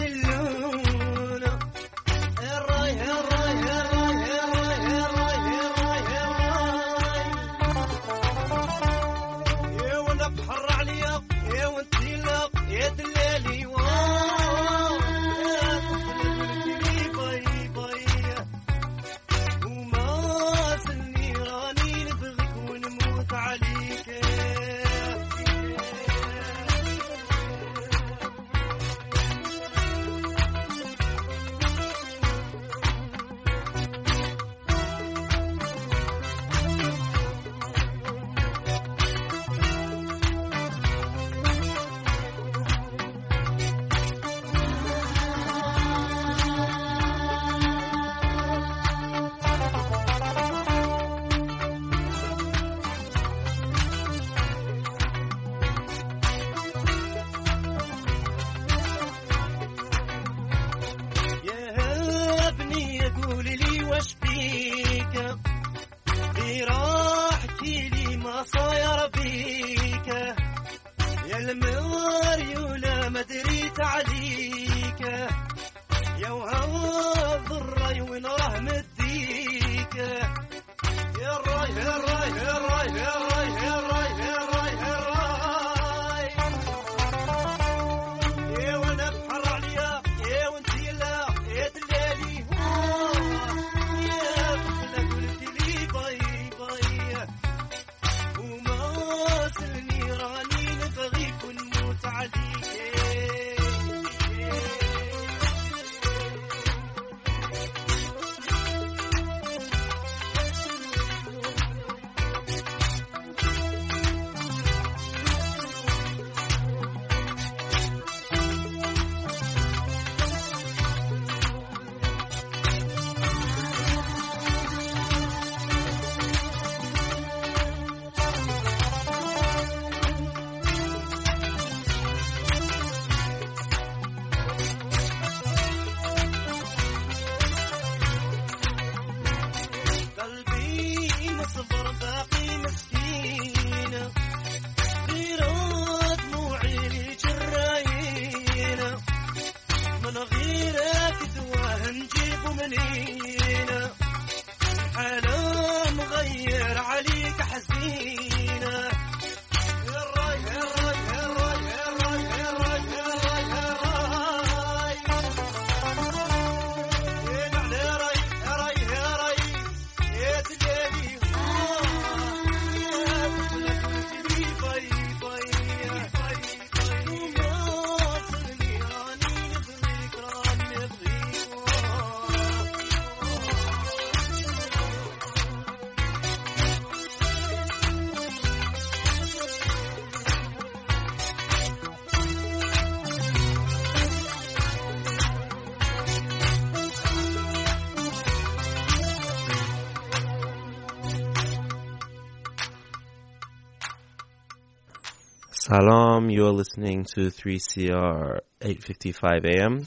Salam, 205.71 206.31
you're 206.31 206.51
listening 206.51 207.05
to 207.05 207.29
3CR 207.29 208.41
8:55 208.63 209.45
AM. 209.45 209.87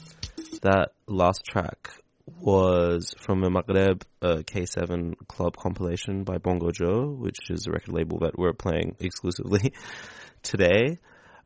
That 0.62 0.90
last 1.08 1.44
track 1.44 1.90
was 2.24 3.12
from 3.18 3.42
a 3.42 3.50
Maghreb 3.50 4.02
uh, 4.22 4.42
K7 4.46 5.14
club 5.26 5.56
compilation 5.56 6.22
by 6.22 6.38
Bongo 6.38 6.70
Joe, 6.70 7.08
which 7.18 7.50
is 7.50 7.66
a 7.66 7.72
record 7.72 7.94
label 7.94 8.20
that 8.20 8.38
we're 8.38 8.52
playing 8.52 8.94
exclusively 9.00 9.72
today. 10.44 11.00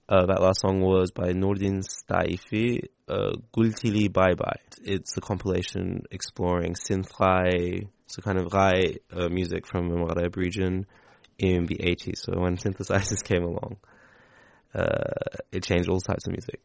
Uh, 0.06 0.26
that 0.26 0.42
last 0.42 0.60
song 0.60 0.82
was 0.82 1.12
by 1.12 1.32
Nordin 1.32 1.82
Staifi, 1.82 2.82
uh, 3.08 3.36
Gultili 3.56 4.12
Bye 4.12 4.34
Bye. 4.34 4.60
It's 4.82 5.16
a 5.16 5.22
compilation 5.22 6.02
exploring 6.10 6.74
synth 6.74 7.08
rai, 7.18 7.88
so 8.06 8.20
kind 8.20 8.36
of 8.36 8.52
rai 8.52 8.98
uh, 9.14 9.30
music 9.30 9.66
from 9.66 9.88
the 9.88 9.96
Maghreb 9.96 10.36
region 10.36 10.84
in 11.38 11.64
the 11.64 11.76
80s. 11.76 12.18
So 12.18 12.38
when 12.38 12.58
synthesizers 12.58 13.24
came 13.24 13.42
along, 13.42 13.78
uh, 14.76 15.38
it 15.52 15.62
changed 15.62 15.88
all 15.88 16.00
types 16.00 16.26
of 16.26 16.32
music. 16.32 16.60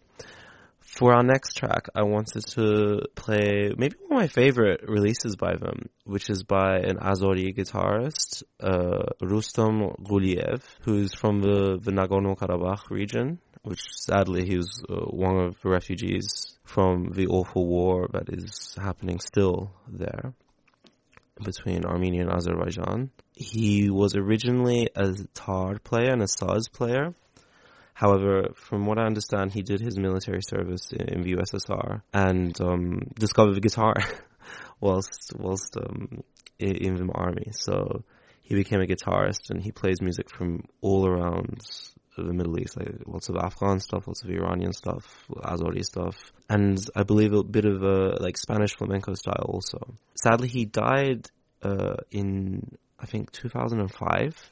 For 0.79 1.13
our 1.13 1.23
next 1.23 1.55
track, 1.55 1.87
I 1.95 2.03
wanted 2.03 2.45
to 2.47 3.03
play 3.15 3.71
maybe 3.77 3.95
one 4.07 4.17
of 4.17 4.23
my 4.23 4.27
favorite 4.27 4.81
releases 4.87 5.35
by 5.35 5.55
them, 5.55 5.89
which 6.03 6.29
is 6.29 6.43
by 6.43 6.79
an 6.79 6.97
Azeri 6.97 7.55
guitarist, 7.55 8.43
uh, 8.59 9.03
Rustam 9.21 9.95
Guliev, 10.03 10.61
who's 10.81 11.13
from 11.13 11.39
the, 11.39 11.79
the 11.81 11.91
Nagorno-Karabakh 11.91 12.89
region, 12.89 13.39
which 13.63 13.79
sadly 13.91 14.45
he 14.45 14.57
was 14.57 14.83
uh, 14.89 14.95
one 15.05 15.37
of 15.37 15.55
the 15.61 15.69
refugees 15.69 16.57
from 16.65 17.11
the 17.11 17.27
awful 17.27 17.65
war 17.67 18.09
that 18.11 18.27
is 18.27 18.75
happening 18.81 19.19
still 19.19 19.71
there 19.87 20.33
between 21.43 21.85
Armenia 21.85 22.21
and 22.21 22.31
Azerbaijan. 22.31 23.11
He 23.33 23.89
was 23.89 24.15
originally 24.15 24.89
a 24.95 25.13
tar 25.33 25.79
player 25.79 26.11
and 26.11 26.21
a 26.21 26.25
saz 26.25 26.71
player, 26.71 27.13
However, 28.01 28.47
from 28.55 28.87
what 28.87 28.97
I 28.97 29.05
understand, 29.05 29.53
he 29.53 29.61
did 29.61 29.79
his 29.79 29.95
military 29.95 30.41
service 30.41 30.91
in 30.91 31.21
the 31.21 31.35
USSR 31.35 32.01
and 32.11 32.59
um, 32.59 33.11
discovered 33.13 33.53
the 33.53 33.61
guitar 33.61 33.93
whilst 34.81 35.33
whilst 35.37 35.77
um, 35.77 36.23
in 36.57 36.95
the 36.95 37.13
army. 37.13 37.49
So 37.51 38.03
he 38.41 38.55
became 38.55 38.81
a 38.81 38.87
guitarist 38.87 39.51
and 39.51 39.61
he 39.61 39.71
plays 39.71 40.01
music 40.01 40.31
from 40.31 40.63
all 40.81 41.07
around 41.07 41.61
the 42.17 42.33
Middle 42.33 42.59
East, 42.59 42.75
like 42.75 42.89
lots 43.05 43.29
of 43.29 43.35
Afghan 43.35 43.79
stuff, 43.79 44.07
lots 44.07 44.23
of 44.23 44.31
Iranian 44.31 44.73
stuff, 44.73 45.05
Azeri 45.29 45.85
stuff, 45.85 46.33
and 46.49 46.83
I 46.95 47.03
believe 47.03 47.33
a 47.33 47.43
bit 47.43 47.65
of 47.65 47.83
a 47.83 48.17
like 48.19 48.35
Spanish 48.35 48.75
flamenco 48.75 49.13
style 49.13 49.45
also. 49.45 49.93
Sadly, 50.15 50.47
he 50.47 50.65
died 50.65 51.27
uh, 51.61 51.97
in 52.09 52.77
I 52.99 53.05
think 53.05 53.31
2005 53.31 54.51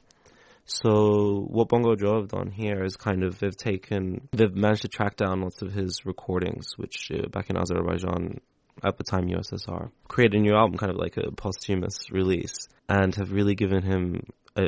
so 0.69 1.47
what 1.49 1.67
Bongo 1.67 1.95
Joe 1.95 2.19
have 2.19 2.27
done 2.27 2.51
here 2.51 2.83
is 2.83 2.95
kind 2.95 3.23
of 3.23 3.39
they've 3.39 3.57
taken 3.57 4.27
they've 4.31 4.55
managed 4.55 4.83
to 4.83 4.87
track 4.87 5.15
down 5.15 5.41
lots 5.41 5.63
of 5.63 5.73
his 5.73 6.05
recordings, 6.05 6.77
which 6.77 7.11
uh, 7.11 7.27
back 7.27 7.49
in 7.49 7.57
Azerbaijan 7.57 8.39
at 8.83 8.95
the 8.97 9.03
time 9.03 9.27
USSR 9.27 9.89
created 10.07 10.37
a 10.37 10.41
new 10.41 10.53
album, 10.53 10.77
kind 10.77 10.91
of 10.91 10.97
like 10.97 11.17
a 11.17 11.31
posthumous 11.31 12.11
release, 12.11 12.67
and 12.87 13.15
have 13.15 13.31
really 13.31 13.55
given 13.55 13.81
him 13.81 14.21
a, 14.55 14.67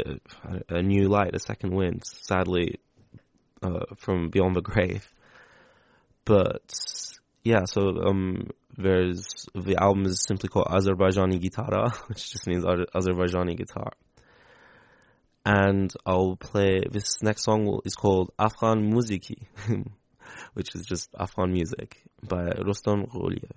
a 0.70 0.82
new 0.82 1.08
light, 1.08 1.36
a 1.36 1.40
second 1.40 1.76
wind. 1.76 2.02
Sadly, 2.04 2.80
uh, 3.62 3.86
from 3.98 4.30
beyond 4.30 4.56
the 4.56 4.62
grave, 4.62 5.08
but 6.26 6.74
yeah. 7.44 7.66
So 7.66 7.90
um, 8.08 8.50
there's 8.76 9.46
the 9.54 9.76
album 9.80 10.06
is 10.06 10.24
simply 10.28 10.50
called 10.50 10.66
Azerbaijani 10.66 11.40
Gitara, 11.40 11.96
which 12.08 12.32
just 12.32 12.48
means 12.48 12.64
Azerbaijani 12.66 13.56
guitar 13.56 13.92
and 15.46 15.92
I'll 16.06 16.36
play 16.36 16.82
this 16.90 17.22
next 17.22 17.44
song 17.44 17.80
is 17.86 17.96
called 17.96 18.32
Afghan 18.38 18.92
Muziki, 18.92 19.48
which 20.54 20.76
is 20.76 20.86
just 20.86 21.10
Afghan 21.18 21.54
music 21.54 22.04
by 22.22 22.52
Rustam 22.66 23.08
Guliev. 23.08 23.52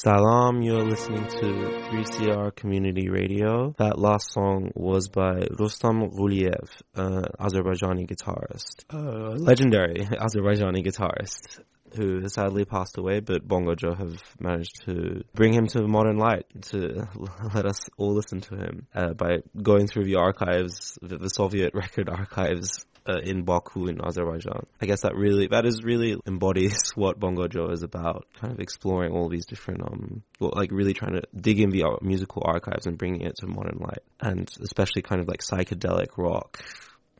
Salam, 0.00 0.62
you're 0.62 0.84
listening 0.84 1.26
to 1.26 1.46
3CR 1.90 2.54
Community 2.54 3.08
Radio. 3.08 3.74
That 3.78 3.98
last 3.98 4.32
song 4.32 4.70
was 4.76 5.08
by 5.08 5.48
Rustam 5.58 6.10
Guliev, 6.10 6.70
an 6.94 7.24
Azerbaijani 7.40 8.06
guitarist, 8.08 8.84
a 8.90 9.36
legendary 9.36 10.06
Azerbaijani 10.06 10.86
guitarist 10.86 11.64
who 11.96 12.20
has 12.20 12.34
sadly 12.34 12.64
passed 12.64 12.96
away, 12.96 13.18
but 13.18 13.46
Bongo 13.46 13.74
Joe 13.74 13.94
have 13.94 14.22
managed 14.38 14.84
to 14.84 15.24
bring 15.34 15.52
him 15.52 15.66
to 15.66 15.78
the 15.80 15.88
modern 15.88 16.16
light 16.16 16.46
to 16.70 17.08
let 17.54 17.66
us 17.66 17.80
all 17.96 18.14
listen 18.14 18.40
to 18.42 18.54
him 18.54 18.86
uh, 18.94 19.14
by 19.14 19.38
going 19.60 19.88
through 19.88 20.04
the 20.04 20.16
archives, 20.16 20.96
the, 21.02 21.18
the 21.18 21.28
Soviet 21.28 21.74
record 21.74 22.08
archives 22.12 22.86
uh, 23.08 23.20
in 23.22 23.42
Baku 23.42 23.86
in 23.88 24.00
Azerbaijan. 24.04 24.66
I 24.80 24.86
guess 24.86 25.02
that 25.02 25.14
really 25.14 25.48
that 25.48 25.64
is 25.64 25.82
really 25.82 26.16
embodies 26.26 26.90
what 26.94 27.18
Bongo 27.18 27.48
Joe 27.48 27.70
is 27.70 27.82
about, 27.82 28.26
kind 28.38 28.52
of 28.52 28.60
exploring 28.60 29.12
all 29.12 29.28
these 29.28 29.46
different 29.46 29.82
um 29.82 30.22
well, 30.38 30.52
like 30.54 30.70
really 30.70 30.94
trying 30.94 31.14
to 31.14 31.22
dig 31.34 31.60
in 31.60 31.70
the 31.70 31.84
musical 32.02 32.42
archives 32.44 32.86
and 32.86 32.98
bringing 32.98 33.22
it 33.22 33.36
to 33.36 33.46
modern 33.46 33.78
light, 33.80 34.02
and 34.20 34.48
especially 34.62 35.02
kind 35.02 35.20
of 35.20 35.28
like 35.28 35.40
psychedelic 35.40 36.16
rock. 36.16 36.62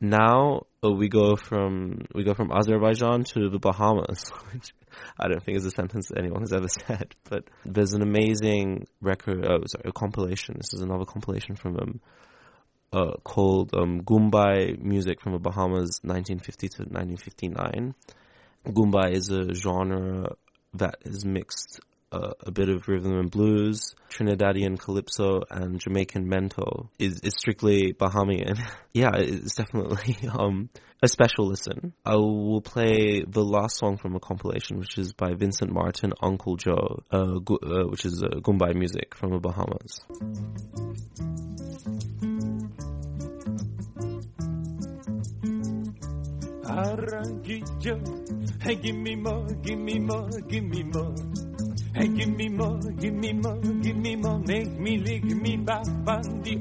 Now 0.01 0.67
uh, 0.85 0.91
we 0.93 1.09
go 1.09 1.35
from 1.37 2.03
we 2.15 2.23
go 2.23 2.35
from 2.35 2.53
Azerbaijan 2.53 3.25
to 3.33 3.49
the 3.49 3.59
Bahamas, 3.59 4.29
which 4.53 4.73
I 5.19 5.29
don't 5.29 5.43
think 5.43 5.57
is 5.57 5.65
a 5.65 5.71
sentence 5.71 6.11
anyone 6.17 6.43
has 6.43 6.53
ever 6.53 6.69
said. 6.87 7.15
But 7.29 7.45
there's 7.65 7.95
an 7.95 8.03
amazing 8.03 8.87
record, 9.01 9.45
oh 9.45 9.63
sorry, 9.67 9.85
a 9.87 9.93
compilation. 9.93 10.57
This 10.59 10.75
is 10.75 10.83
another 10.83 11.05
compilation 11.05 11.57
from 11.57 11.75
them 11.75 12.01
uh, 12.93 13.13
called 13.23 13.75
um, 13.75 14.03
Goombay 14.03 14.81
music 14.81 15.21
from 15.21 15.33
the 15.33 15.39
Bahamas, 15.39 16.01
1950 16.03 16.69
to 16.69 16.83
1959. 16.83 17.95
Goombay 18.67 19.13
is 19.13 19.31
a 19.31 19.55
genre 19.55 20.37
that 20.75 20.97
is 21.05 21.25
mixed 21.25 21.81
uh, 22.11 22.33
a 22.41 22.51
bit 22.51 22.69
of 22.69 22.89
rhythm 22.89 23.19
and 23.19 23.31
blues, 23.31 23.95
Trinidadian 24.11 24.79
calypso, 24.79 25.43
and 25.51 25.79
Jamaican 25.79 26.27
mento. 26.27 26.89
is 26.99 27.21
is 27.21 27.35
strictly 27.37 27.93
Bahamian. 27.93 28.59
yeah, 28.93 29.11
it's 29.15 29.55
definitely 29.57 30.17
um, 30.33 30.71
a 31.03 31.09
special 31.09 31.49
listen. 31.49 31.93
I 32.05 32.17
will 32.17 32.63
play 32.63 33.25
the 33.27 33.45
last 33.45 33.77
song 33.79 33.99
from 33.99 34.17
a 34.17 34.21
compilation, 34.21 34.79
which 34.79 34.97
is 34.99 35.13
by 35.13 35.35
Vincent 35.35 35.73
Martin, 35.73 36.13
Uncle 36.23 36.57
Joe, 36.57 37.03
uh, 37.11 37.39
gu- 37.45 37.59
uh, 37.63 37.89
which 37.89 38.05
is 38.05 38.23
uh, 38.23 38.39
Goombay 38.41 38.75
music 38.75 39.15
from 39.15 39.33
the 39.33 39.39
Bahamas. 39.39 40.01
Arranquillo, 46.69 47.97
hey, 48.63 48.75
give 48.77 48.95
me 48.97 49.17
more, 49.17 49.47
give 49.63 49.79
me 49.79 49.99
more, 49.99 50.29
give 50.47 50.65
me 50.65 50.83
more. 50.83 51.15
Hey, 51.95 52.09
give 52.09 52.29
me 52.29 52.49
more, 52.51 52.79
give 52.79 53.15
me 53.15 53.33
more, 53.33 53.59
give 53.81 53.97
me 53.97 54.17
more. 54.17 54.39
Make 54.41 54.79
me 54.79 54.99
lick 54.99 55.25
me 55.25 55.57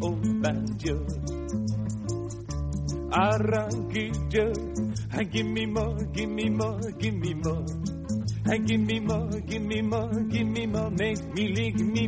old 0.01 0.41
banjo. 0.41 1.05
Arranquillo, 3.11 4.53
hey, 5.11 5.25
give 5.25 5.45
me 5.45 5.65
more, 5.65 5.97
give 6.13 6.29
me 6.29 6.49
more, 6.51 6.79
give 6.97 7.13
me 7.13 7.33
more. 7.33 7.65
Hey, 8.45 8.59
give 8.59 8.79
me 8.79 8.99
more, 9.01 9.29
give 9.41 9.61
me 9.61 9.81
more, 9.81 10.19
give 10.31 10.47
me 10.47 10.65
more. 10.67 10.89
Make 10.89 11.33
me 11.33 11.47
lick 11.53 11.75
me 11.75 12.07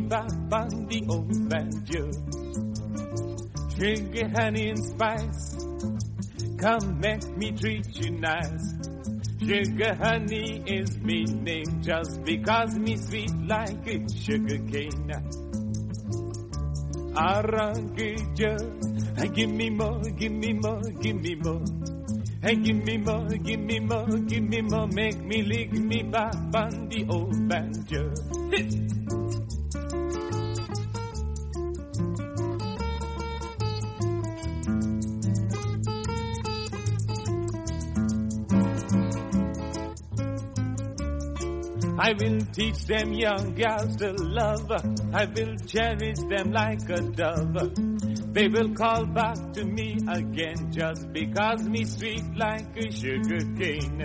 old 1.06 1.48
banjo. 1.50 2.10
Sugar, 3.76 4.28
honey, 4.34 4.70
and 4.70 4.84
spice. 4.84 5.69
Come 6.60 7.00
make 7.00 7.36
me 7.38 7.52
treat 7.52 7.86
you 7.96 8.10
nice. 8.10 8.74
Sugar 9.40 9.94
honey 9.94 10.62
is 10.66 10.98
me 10.98 11.24
name 11.24 11.80
just 11.80 12.22
because 12.22 12.78
me 12.78 12.96
sweet 12.98 13.32
like 13.46 13.86
a 13.86 14.06
sugar 14.12 14.58
cane. 14.70 15.10
Arranquilla, 17.14 18.58
give 19.34 19.50
me 19.50 19.70
more, 19.70 20.02
give 20.18 20.32
me 20.32 20.52
more, 20.52 20.82
give 21.00 21.16
me 21.16 21.34
more. 21.36 21.64
Hey, 22.42 22.56
give 22.56 22.84
me 22.84 22.98
more, 22.98 23.28
give 23.28 23.60
me 23.60 23.80
more, 23.80 24.06
give 24.06 24.42
me 24.42 24.60
more. 24.60 24.86
Make 24.88 25.24
me 25.24 25.42
lick 25.42 25.72
me 25.72 26.02
back 26.02 26.34
on 26.54 26.88
the 26.90 27.06
old 27.08 27.48
banjo. 27.48 28.12
I 42.02 42.14
will 42.14 42.40
teach 42.54 42.86
them 42.86 43.12
young 43.12 43.54
girls 43.54 43.96
to 43.96 44.12
love. 44.12 44.70
I 45.12 45.26
will 45.26 45.54
cherish 45.66 46.16
them 46.30 46.50
like 46.50 46.88
a 46.88 47.02
dove. 47.02 47.74
They 48.32 48.48
will 48.48 48.72
call 48.72 49.04
back 49.04 49.52
to 49.52 49.64
me 49.66 49.98
again 50.08 50.72
just 50.72 51.12
because 51.12 51.62
me 51.68 51.84
sweet 51.84 52.24
like 52.36 52.74
a 52.78 52.90
sugar 52.90 53.40
cane. 53.58 54.02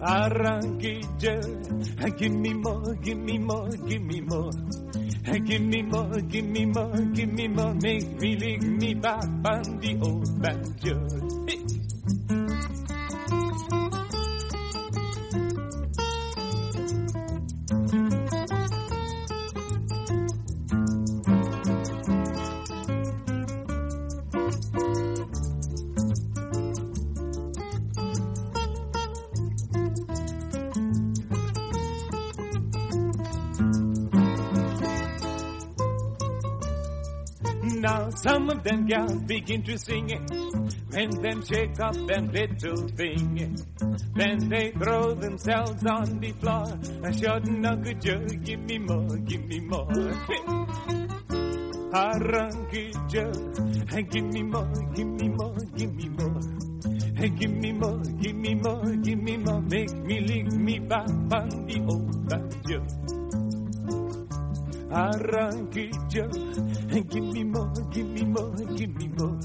Arranquilla, 0.00 1.36
give 2.16 2.32
me 2.32 2.54
more, 2.54 2.94
give 2.94 3.18
me 3.18 3.36
more, 3.38 3.68
give 3.68 4.02
me 4.02 4.20
more. 4.22 4.50
Give 5.22 5.60
me 5.60 5.82
more, 5.82 6.20
give 6.22 6.46
me 6.46 6.64
more, 6.64 6.96
give 7.12 7.30
me 7.30 7.48
more. 7.48 7.74
Make 7.74 8.18
me 8.18 8.36
lick 8.36 8.62
me 8.62 8.94
back 8.94 9.24
on 9.24 9.78
the 9.80 9.98
old 10.00 10.40
banjo. 10.40 11.29
Them 38.62 38.86
gals 38.86 39.22
begin 39.26 39.62
to 39.62 39.78
sing 39.78 40.10
it 40.10 40.30
when 40.90 41.10
them 41.22 41.42
shake 41.44 41.80
up 41.80 41.94
them 42.06 42.30
little 42.30 42.88
thing. 42.88 43.56
Then 44.14 44.48
they 44.48 44.70
throw 44.72 45.14
themselves 45.14 45.86
on 45.86 46.20
the 46.20 46.32
floor 46.32 46.66
and 47.04 47.18
shout, 47.18 47.48
"Uncle 47.48 47.94
Joe, 48.00 48.26
give 48.44 48.60
me 48.60 48.78
more, 48.78 49.16
give 49.24 49.44
me 49.46 49.60
more." 49.60 49.88
And 53.92 54.10
give 54.10 54.24
me 54.24 54.42
more, 54.42 54.72
give 54.94 55.06
me 55.06 55.28
more, 55.28 55.56
give 55.76 55.94
me 55.94 56.08
more. 56.08 56.40
Hey, 57.16 57.28
give 57.30 57.50
me 57.50 57.72
more, 57.72 57.98
give 58.20 58.36
me 58.36 58.54
more, 58.54 58.96
give 59.02 59.22
me 59.22 59.36
more. 59.36 59.60
Make 59.62 59.92
me 60.04 60.20
lick 60.20 60.52
me 60.52 60.78
back 60.78 61.08
on 61.08 61.66
the 61.66 61.80
old 61.88 62.28
banjo. 62.28 63.19
Arranquilla, 64.90 66.26
and 66.90 67.08
give 67.08 67.22
me 67.24 67.44
more, 67.44 67.72
give 67.92 68.06
me 68.06 68.24
more, 68.24 68.54
give 68.76 68.96
me 68.96 69.08
more. 69.08 69.38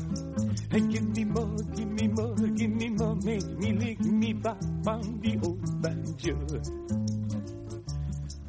Give 0.72 1.08
me 1.16 1.24
more, 1.26 1.56
give 1.76 1.88
me 1.88 2.08
more, 2.08 2.36
give 2.36 2.70
me 2.72 2.90
more. 2.90 3.16
Make 3.16 3.48
me 3.60 3.74
lick 3.74 4.00
me 4.02 4.34
back 4.34 4.58
on 4.88 5.20
the 5.22 5.40
old 5.44 5.82
banjo. 5.82 6.36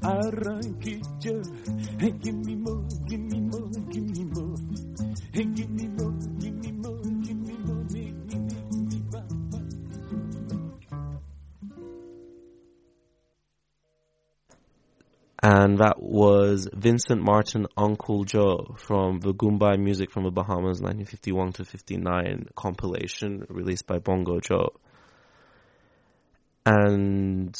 Arranquilla, 0.02 1.42
and 2.00 2.20
give 2.22 2.34
me 2.34 2.54
more, 2.56 2.82
give 2.82 3.00
me 3.02 3.05
more, 3.05 3.05
and 15.48 15.78
that 15.78 16.02
was 16.02 16.68
Vincent 16.72 17.22
Martin 17.22 17.68
Uncle 17.76 18.24
Joe 18.24 18.74
from 18.78 19.20
the 19.20 19.32
Goombay 19.32 19.78
Music 19.78 20.10
from 20.10 20.24
the 20.24 20.32
Bahamas 20.32 20.80
1951 20.80 21.52
to 21.52 21.64
59 21.64 22.48
compilation 22.56 23.46
released 23.48 23.86
by 23.86 24.00
Bongo 24.00 24.40
Joe. 24.40 24.70
And 26.64 27.56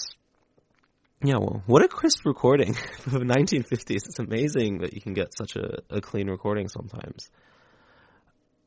yeah, 1.22 1.36
well, 1.36 1.62
what 1.66 1.84
a 1.84 1.86
crisp 1.86 2.26
recording 2.26 2.74
for 2.74 3.10
the 3.10 3.24
1950s. 3.24 4.06
It's 4.06 4.18
amazing 4.18 4.78
that 4.78 4.92
you 4.92 5.00
can 5.00 5.14
get 5.14 5.28
such 5.38 5.54
a, 5.54 5.78
a 5.88 6.00
clean 6.00 6.28
recording 6.28 6.66
sometimes. 6.66 7.30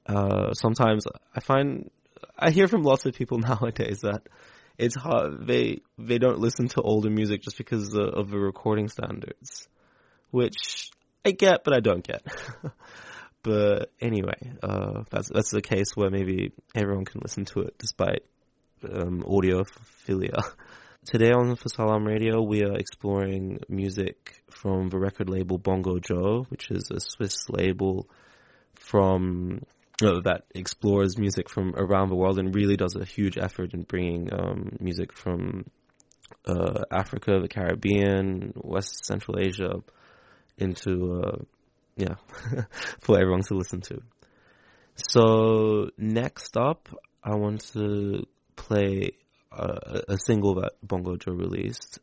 Uh, 0.05 0.53
sometimes 0.53 1.03
I 1.35 1.41
find, 1.41 1.91
I 2.37 2.51
hear 2.51 2.69
from 2.69 2.83
lots 2.83 3.05
of 3.05 3.15
people 3.15 3.37
nowadays 3.39 3.99
that 3.99 4.21
it's 4.79 4.95
hard. 4.95 5.45
They 5.45 5.81
they 5.97 6.17
don't 6.17 6.39
listen 6.39 6.69
to 6.69 6.81
older 6.81 7.09
music 7.09 7.41
just 7.41 7.57
because 7.57 7.93
of, 7.93 8.07
of 8.07 8.29
the 8.29 8.39
recording 8.39 8.87
standards, 8.87 9.67
which 10.31 10.89
I 11.25 11.31
get, 11.31 11.63
but 11.63 11.73
I 11.73 11.81
don't 11.81 12.03
get. 12.03 12.25
but 13.43 13.91
anyway, 13.99 14.53
uh, 14.63 15.03
that's 15.11 15.29
that's 15.29 15.51
the 15.51 15.61
case 15.61 15.95
where 15.95 16.09
maybe 16.09 16.53
everyone 16.73 17.05
can 17.05 17.21
listen 17.21 17.45
to 17.45 17.61
it 17.61 17.77
despite 17.77 18.23
um, 18.83 19.21
audiophilia. 19.23 20.43
today 21.05 21.31
on 21.31 21.55
For 21.55 21.69
Salam 21.69 22.05
Radio, 22.05 22.41
we 22.41 22.63
are 22.63 22.75
exploring 22.75 23.59
music 23.67 24.43
from 24.49 24.89
the 24.89 24.97
record 24.97 25.29
label 25.29 25.57
Bongo 25.57 25.99
Joe, 25.99 26.45
which 26.49 26.71
is 26.71 26.89
a 26.89 26.99
Swiss 26.99 27.49
label 27.49 28.07
from 28.75 29.61
that 29.99 30.43
explores 30.55 31.17
music 31.17 31.49
from 31.49 31.73
around 31.75 32.09
the 32.09 32.15
world 32.15 32.39
and 32.39 32.55
really 32.55 32.77
does 32.77 32.95
a 32.95 33.05
huge 33.05 33.37
effort 33.37 33.73
in 33.73 33.83
bringing 33.83 34.29
um, 34.33 34.77
music 34.79 35.13
from 35.13 35.65
uh, 36.45 36.83
Africa, 36.91 37.39
the 37.41 37.47
Caribbean, 37.47 38.53
West 38.55 39.05
Central 39.05 39.39
Asia 39.39 39.75
into 40.57 41.21
uh, 41.23 41.37
yeah 41.95 42.15
for 43.01 43.19
everyone 43.19 43.41
to 43.43 43.55
listen 43.55 43.81
to. 43.81 44.01
So 44.95 45.89
next 45.97 46.57
up, 46.57 46.89
I 47.23 47.35
want 47.35 47.71
to 47.73 48.25
play 48.55 49.11
uh, 49.51 50.01
a 50.07 50.17
single 50.17 50.55
that 50.55 50.73
Bongo 50.83 51.15
Joe 51.15 51.33
released 51.33 51.99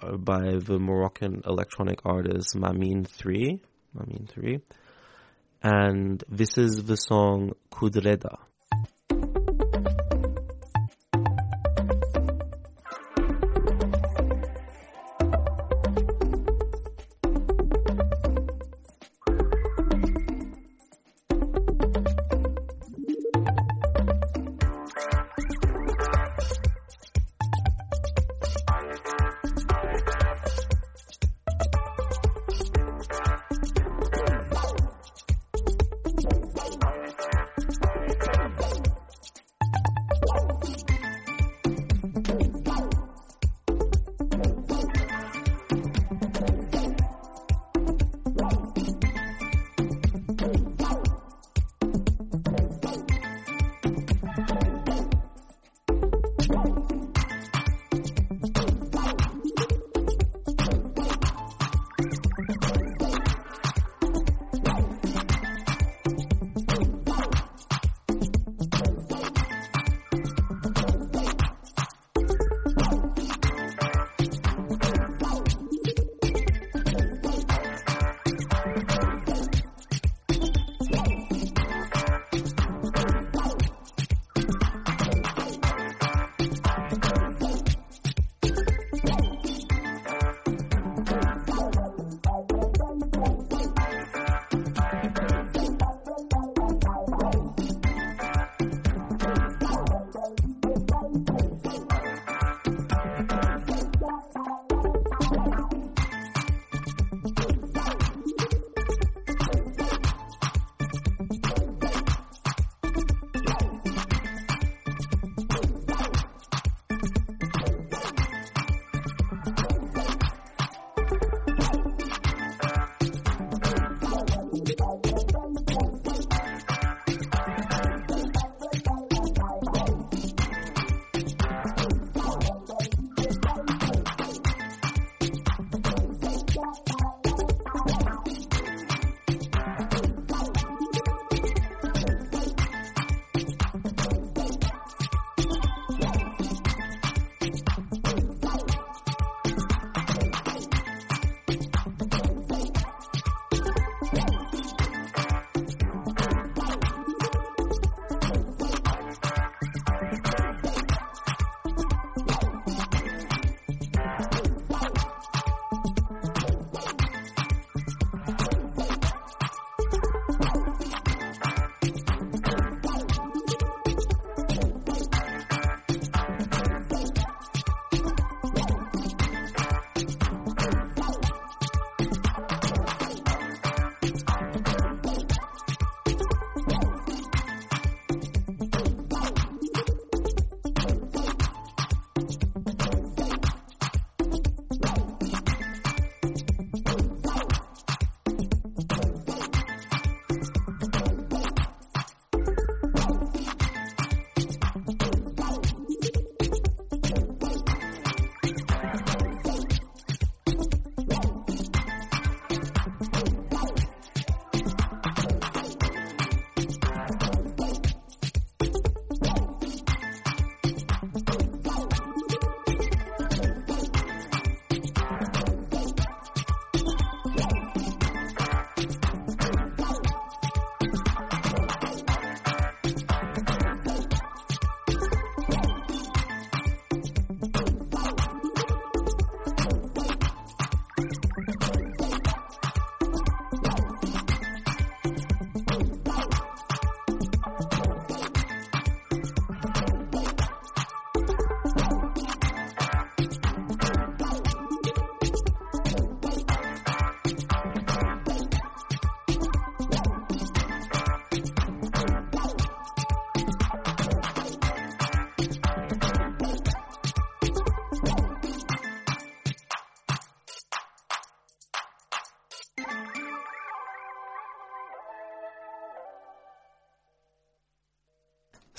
uh, 0.00 0.16
by 0.16 0.56
the 0.58 0.78
Moroccan 0.78 1.42
electronic 1.46 2.00
artist 2.04 2.54
Mamin 2.56 3.04
3. 3.04 3.60
Mamin 3.94 4.26
3. 4.26 4.58
And 5.66 6.22
this 6.28 6.58
is 6.58 6.84
the 6.84 6.96
song 6.96 7.54
Kudreda. 7.72 8.36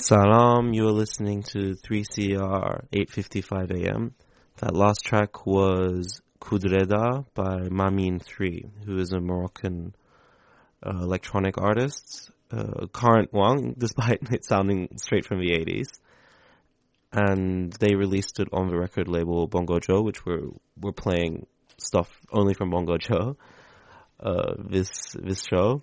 Salam, 0.07 0.71
you're 0.71 0.91
listening 0.91 1.41
to 1.41 1.73
3CR 1.83 2.85
8:55 2.93 3.71
a.m. 3.71 4.13
That 4.57 4.75
last 4.75 4.99
track 5.03 5.47
was 5.47 6.21
Kudreda 6.39 7.25
by 7.33 7.69
Mamin 7.71 8.19
3, 8.19 8.69
who 8.85 8.99
is 8.99 9.13
a 9.13 9.19
Moroccan 9.19 9.95
uh, 10.85 10.91
electronic 10.91 11.57
artist, 11.57 12.29
uh, 12.51 12.85
current 12.93 13.33
one, 13.33 13.73
despite 13.79 14.19
it 14.31 14.45
sounding 14.45 14.89
straight 14.97 15.25
from 15.25 15.39
the 15.39 15.53
80s. 15.53 15.87
And 17.11 17.73
they 17.73 17.95
released 17.95 18.39
it 18.39 18.49
on 18.53 18.67
the 18.67 18.77
record 18.77 19.07
label 19.07 19.47
Bongo 19.47 19.79
Joe, 19.79 20.03
which 20.03 20.23
we're 20.23 20.49
we're 20.79 20.91
playing 20.91 21.47
stuff 21.79 22.15
only 22.31 22.53
from 22.53 22.69
Bongo 22.69 22.97
Joe. 22.99 23.37
Uh, 24.19 24.53
this 24.69 25.15
this 25.19 25.43
show. 25.43 25.81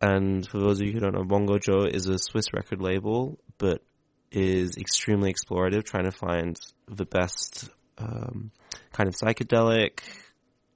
And 0.00 0.48
for 0.48 0.58
those 0.58 0.80
of 0.80 0.86
you 0.86 0.92
who 0.92 1.00
don't 1.00 1.14
know, 1.14 1.24
Bongo 1.24 1.58
Joe 1.58 1.84
is 1.84 2.06
a 2.06 2.18
Swiss 2.18 2.52
record 2.52 2.80
label, 2.80 3.38
but 3.58 3.82
is 4.30 4.76
extremely 4.76 5.32
explorative, 5.32 5.84
trying 5.84 6.04
to 6.04 6.12
find 6.12 6.58
the 6.86 7.06
best 7.06 7.70
um, 7.98 8.50
kind 8.92 9.08
of 9.08 9.14
psychedelic 9.16 10.00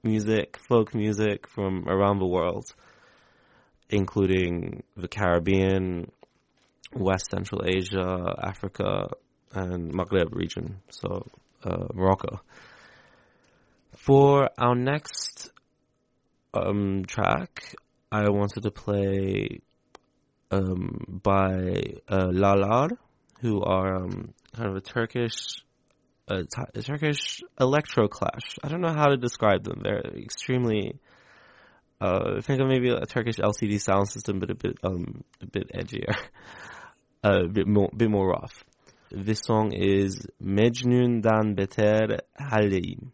music, 0.03 0.57
folk 0.67 0.93
music 0.93 1.47
from 1.47 1.87
around 1.87 2.19
the 2.19 2.27
world, 2.27 2.65
including 3.89 4.83
the 4.97 5.07
Caribbean, 5.07 6.11
West 6.93 7.31
Central 7.31 7.61
Asia, 7.65 8.35
Africa, 8.43 9.09
and 9.53 9.93
Maghreb 9.93 10.33
region, 10.33 10.79
so 10.89 11.25
uh, 11.63 11.87
Morocco. 11.93 12.41
For 13.95 14.49
our 14.57 14.75
next 14.75 15.51
um, 16.53 17.05
track, 17.05 17.75
I 18.13 18.29
wanted 18.29 18.61
to 18.61 18.69
play 18.69 19.61
um, 20.51 21.19
by 21.23 21.81
uh, 22.07 22.27
Lalalar, 22.27 22.91
who 23.41 23.63
are 23.63 24.03
um, 24.03 24.35
kind 24.55 24.69
of 24.69 24.75
a 24.75 24.81
Turkish, 24.81 25.65
a, 26.27 26.43
a 26.75 26.81
Turkish 26.83 27.41
electro 27.59 28.07
clash. 28.07 28.59
I 28.63 28.67
don't 28.67 28.81
know 28.81 28.93
how 28.93 29.07
to 29.07 29.17
describe 29.17 29.63
them. 29.63 29.81
They're 29.83 30.03
extremely. 30.15 30.99
Uh, 31.99 32.39
think 32.41 32.61
of 32.61 32.67
maybe 32.67 32.89
a 32.89 33.05
Turkish 33.07 33.37
LCD 33.37 33.81
sound 33.81 34.09
system, 34.09 34.39
but 34.39 34.51
a 34.51 34.55
bit 34.55 34.77
um 34.83 35.23
a 35.41 35.47
bit 35.47 35.71
edgier, 35.73 36.15
a 37.23 37.47
bit 37.47 37.67
more 37.67 37.89
bit 37.97 38.11
more 38.11 38.27
rough. 38.27 38.63
This 39.09 39.39
song 39.39 39.73
is 39.73 40.27
Mecnun'dan 40.39 41.55
beter 41.55 42.19
haldeyim. 42.39 43.11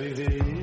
Bir 0.00 0.57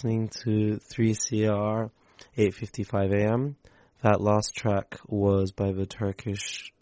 listening 0.00 0.28
to 0.28 0.80
3CR 0.96 1.90
8.55 2.38 3.14
AM. 3.14 3.56
That 4.00 4.18
last 4.22 4.54
track 4.54 4.98
was 5.06 5.52
by 5.52 5.72
the 5.72 5.84
Turkish 5.84 6.72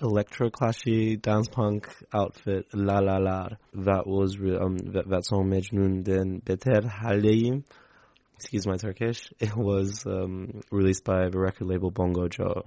electro-clashy 0.00 1.20
dance 1.20 1.48
punk 1.48 1.92
outfit 2.14 2.70
Lalalar. 2.70 3.56
That 3.74 4.06
was, 4.06 4.36
um, 4.36 4.76
that, 4.92 5.08
that 5.08 5.26
song 5.26 5.50
Mecnun 5.50 6.04
Den 6.04 6.38
Beter 6.38 6.82
Halleyim. 6.82 7.64
Excuse 8.36 8.64
my 8.64 8.76
Turkish. 8.76 9.32
It 9.40 9.56
was, 9.56 10.06
um, 10.06 10.60
released 10.70 11.02
by 11.02 11.30
the 11.30 11.38
record 11.40 11.66
label 11.66 11.90
Bongo 11.90 12.28
Joe, 12.28 12.64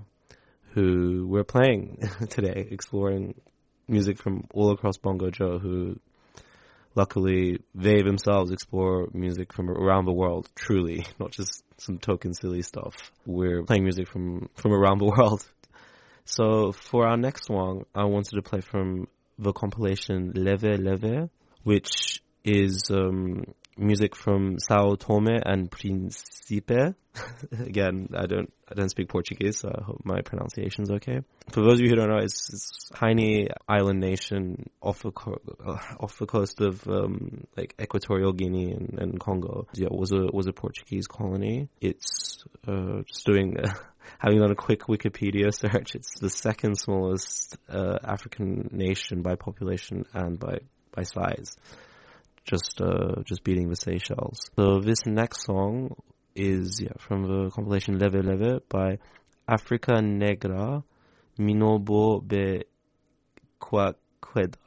who 0.73 1.25
we're 1.25 1.45
playing 1.45 1.99
today, 2.29 2.67
exploring 2.69 3.39
music 3.87 4.17
from 4.17 4.45
all 4.53 4.71
across 4.71 4.97
Bongo 4.97 5.29
Joe, 5.29 5.57
who 5.57 6.01
luckily 6.95 7.59
they 7.75 8.01
themselves 8.01 8.51
explore 8.51 9.07
music 9.13 9.53
from 9.53 9.69
around 9.69 10.05
the 10.05 10.13
world, 10.13 10.49
truly, 10.55 11.05
not 11.19 11.31
just 11.31 11.63
some 11.77 11.97
token 11.97 12.33
silly 12.33 12.61
stuff. 12.61 13.11
We're 13.25 13.63
playing 13.63 13.83
music 13.83 14.07
from, 14.07 14.49
from 14.55 14.73
around 14.73 14.99
the 14.99 15.05
world. 15.17 15.45
So 16.25 16.71
for 16.71 17.07
our 17.07 17.17
next 17.17 17.47
song, 17.47 17.85
I 17.93 18.05
wanted 18.05 18.35
to 18.35 18.41
play 18.41 18.61
from 18.61 19.07
the 19.37 19.51
compilation 19.51 20.31
Leve 20.35 20.79
Leve, 20.79 21.29
which 21.63 22.21
is 22.43 22.89
um, 22.91 23.43
music 23.77 24.15
from 24.15 24.59
Sao 24.59 24.95
Tome 24.95 25.39
and 25.45 25.69
Principe. 25.69 26.95
Again, 27.59 28.09
I 28.15 28.25
don't 28.25 28.51
I 28.69 28.73
don't 28.73 28.89
speak 28.89 29.09
Portuguese, 29.09 29.59
so 29.59 29.69
I 29.69 29.83
hope 29.83 30.01
my 30.03 30.21
pronunciation's 30.21 30.89
okay. 30.91 31.21
For 31.51 31.61
those 31.61 31.73
of 31.73 31.81
you 31.81 31.89
who 31.89 31.95
don't 31.95 32.09
know, 32.09 32.17
it's, 32.17 32.49
it's 32.51 32.89
tiny 32.95 33.49
island 33.67 33.99
nation 33.99 34.69
off 34.81 35.03
the 35.03 35.11
co- 35.11 35.41
uh, 35.63 35.77
off 35.99 36.17
the 36.17 36.25
coast 36.25 36.59
of 36.61 36.87
um, 36.87 37.45
like 37.55 37.75
Equatorial 37.79 38.33
Guinea 38.33 38.71
and, 38.71 38.97
and 38.99 39.19
Congo. 39.19 39.67
Yeah, 39.75 39.87
it 39.87 39.95
was 39.97 40.11
a 40.11 40.25
was 40.33 40.47
a 40.47 40.53
Portuguese 40.53 41.07
colony. 41.07 41.69
It's 41.81 42.43
uh, 42.67 43.01
just 43.07 43.25
doing. 43.25 43.57
having 44.19 44.39
done 44.39 44.51
a 44.51 44.55
quick 44.55 44.81
Wikipedia 44.81 45.53
search, 45.53 45.95
it's 45.95 46.19
the 46.19 46.29
second 46.29 46.77
smallest 46.77 47.57
uh, 47.69 47.97
African 48.03 48.69
nation 48.73 49.21
by 49.21 49.35
population 49.35 50.05
and 50.13 50.37
by 50.39 50.59
by 50.91 51.03
size 51.03 51.55
just 52.45 52.81
uh, 52.81 53.21
just 53.23 53.43
beating 53.43 53.69
the 53.69 53.75
Seychelles. 53.75 54.39
So 54.55 54.79
this 54.79 55.05
next 55.05 55.45
song 55.45 55.95
is 56.35 56.81
yeah, 56.81 56.93
from 56.97 57.23
the 57.23 57.49
compilation 57.51 57.99
Leve 57.99 58.23
Leve 58.25 58.61
by 58.69 58.97
Africa 59.47 60.01
Negra 60.01 60.83
Minobo 61.39 62.25
Be 62.25 62.63
Kwakweda. 63.59 64.62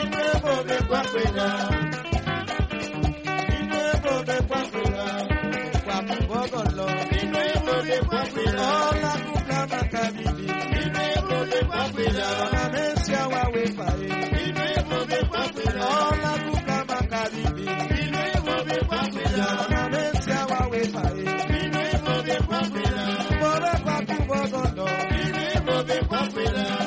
ine 0.01 0.25
bobe 0.43 0.77
kwakwenda 0.87 1.47
ine 3.57 3.83
bobe 4.03 4.37
kwakwenda 4.47 5.05
kwakubogolo 5.85 6.87
ine 7.21 7.43
bobe 7.65 7.97
kwakwenda 8.07 8.65
ola 8.89 9.11
kukla 9.25 9.59
makabili 9.71 10.45
ine 10.81 11.07
bobe 11.29 11.59
kwakwenda 11.69 12.27
na 12.53 12.69
mesia 12.73 13.27
wawe 13.27 13.63
pae 13.77 14.07
ine 14.47 14.67
bobe 14.89 15.19
kwakwenda 15.29 15.85
ola 16.09 16.31
kukla 16.45 16.77
makabili 16.89 17.65
ine 18.01 18.25
bobe 18.45 18.77
kwakwenda 18.87 19.47
na 19.69 19.89
mesia 19.89 20.45
wawe 20.51 20.79
pae 20.93 21.21
ine 21.65 21.85
bobe 22.05 22.35
kwakwenda 22.47 23.05
bobe 23.39 23.71
kwakubogolo 23.83 24.87
ine 25.21 25.61
bobe 25.65 25.97
kwakwenda 26.07 26.65
bobe 26.65 26.86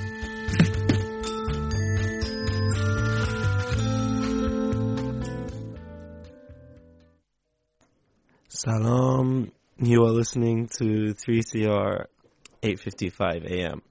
Salam. 8.63 9.51
You 9.79 10.03
are 10.03 10.11
listening 10.11 10.67
to 10.77 11.15
3CR 11.15 12.05
8:55 12.61 13.45
a.m. 13.49 13.81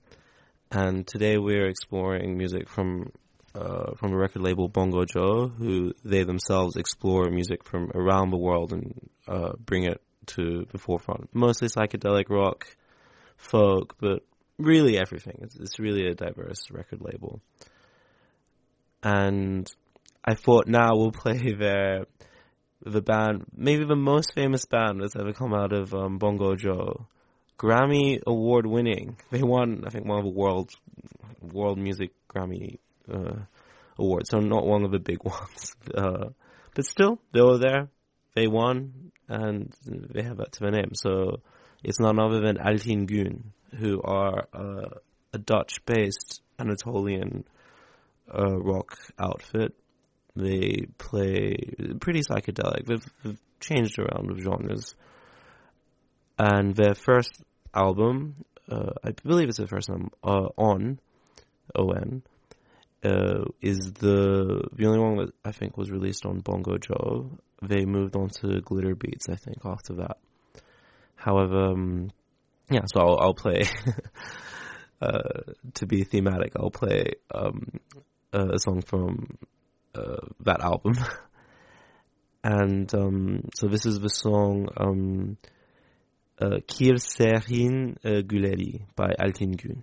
And 0.71 1.05
today 1.05 1.39
we're 1.39 1.67
exploring 1.67 2.39
music 2.39 2.69
from 2.69 3.11
uh, 3.53 3.97
from 3.97 4.13
the 4.13 4.17
record 4.17 4.43
label 4.43 4.69
Bongo 4.69 5.05
Joe, 5.05 5.49
who 5.49 5.93
they 6.05 6.23
themselves 6.23 6.77
explore 6.77 7.29
music 7.31 7.65
from 7.65 7.91
around 7.97 8.31
the 8.31 8.37
world 8.37 8.73
and 8.73 9.11
uh, 9.27 9.55
bring 9.59 9.87
it 9.87 10.01
to 10.27 10.65
the 10.71 10.79
forefront. 10.79 11.31
Mostly 11.35 11.67
psychedelic 11.67 12.31
rock, 12.31 12.65
folk, 13.39 13.97
but 13.99 14.23
really 14.57 14.97
everything. 14.97 15.41
It's, 15.43 15.57
it's 15.57 15.81
really 15.81 16.07
a 16.07 16.15
diverse 16.15 16.71
record 16.71 17.01
label. 17.01 17.41
And 19.03 19.69
I 20.25 20.35
thought 20.35 20.69
now 20.69 20.91
we'll 20.93 21.11
play 21.25 21.55
their 21.59 22.05
the 22.85 23.03
band, 23.03 23.45
maybe 23.55 23.85
the 23.85 23.97
most 23.97 24.35
famous 24.35 24.65
band 24.67 25.01
that's 25.01 25.17
ever 25.17 25.33
come 25.33 25.55
out 25.55 25.73
of 25.73 25.95
um, 25.95 26.19
Bongo 26.19 26.57
Joe. 26.57 27.07
Grammy 27.59 28.23
award 28.27 28.67
winning. 28.67 29.19
They 29.31 29.43
won, 29.43 29.85
I 29.87 29.91
think, 29.91 30.07
one 30.07 30.19
of 30.19 30.25
the 30.25 30.31
world 30.31 30.71
world 31.43 31.79
music 31.79 32.11
Grammy 32.29 32.79
uh, 33.13 33.41
awards. 33.99 34.31
So 34.31 34.39
not 34.39 34.67
one 34.67 34.85
of 34.85 34.93
the 34.93 34.99
big 34.99 35.23
ones, 35.25 35.77
uh, 35.95 36.31
but 36.75 36.87
still 36.87 37.21
they 37.33 37.43
were 37.43 37.59
there. 37.59 37.89
They 38.35 38.47
won, 38.47 39.13
and 39.29 39.75
they 39.85 40.23
have 40.23 40.39
that 40.39 40.53
to 40.53 40.61
their 40.61 40.71
name. 40.71 40.95
So 40.95 41.41
it's 41.83 42.01
none 42.01 42.19
other 42.19 42.41
than 42.41 42.57
Altin 42.57 43.07
Gün, 43.07 43.53
who 43.79 44.01
are 44.03 44.47
uh, 44.55 44.89
a 45.33 45.39
Dutch-based 45.39 46.41
Anatolian 46.59 47.45
uh, 48.33 48.57
rock 48.57 48.97
outfit. 49.19 49.75
They 50.43 50.87
play 50.99 51.57
pretty 52.01 52.21
psychedelic. 52.21 52.87
They've, 52.87 53.13
they've 53.25 53.41
changed 53.61 53.99
around 53.99 54.31
of 54.31 54.39
genres. 54.39 54.95
And 56.39 56.75
their 56.75 56.95
first 56.95 57.43
album, 57.75 58.45
uh, 58.71 58.93
I 59.05 59.11
believe 59.23 59.49
it's 59.49 59.59
the 59.59 59.67
first 59.67 59.89
time 59.89 60.11
uh, 60.25 60.49
on 60.57 61.01
ON, 61.75 62.23
uh, 63.05 63.45
is 63.61 63.93
the 63.93 64.69
the 64.73 64.87
only 64.87 64.99
one 64.99 65.17
that 65.19 65.35
I 65.45 65.53
think 65.53 65.77
was 65.77 65.91
released 65.91 66.27
on 66.27 66.41
Bongo 66.41 66.79
Joe. 66.79 67.31
They 67.63 67.85
moved 67.85 68.17
on 68.17 68.29
to 68.41 68.61
Glitter 68.61 68.95
Beats, 68.95 69.29
I 69.29 69.37
think, 69.37 69.59
after 69.65 69.95
that. 69.97 70.17
However, 71.17 71.73
um, 71.73 72.11
yeah, 72.71 72.83
so 72.87 73.01
I'll, 73.01 73.19
I'll 73.21 73.35
play 73.35 73.65
uh, 75.03 75.53
to 75.75 75.87
be 75.87 76.05
thematic. 76.05 76.53
I'll 76.57 76.71
play 76.71 77.13
um, 77.35 77.81
a 78.33 78.59
song 78.59 78.83
from 78.83 79.37
uh, 79.95 80.27
that 80.41 80.61
album, 80.61 80.95
and 82.45 82.93
um, 82.95 83.49
so 83.55 83.69
this 83.69 83.87
is 83.87 84.01
the 84.01 84.09
song 84.09 84.69
um, 84.77 85.37
uh, 86.41 86.61
Kir 86.67 86.95
Serin 86.97 87.97
uh, 88.05 88.23
Güleri 88.23 88.81
by 88.97 89.15
Altin 89.19 89.57
Gün. 89.57 89.83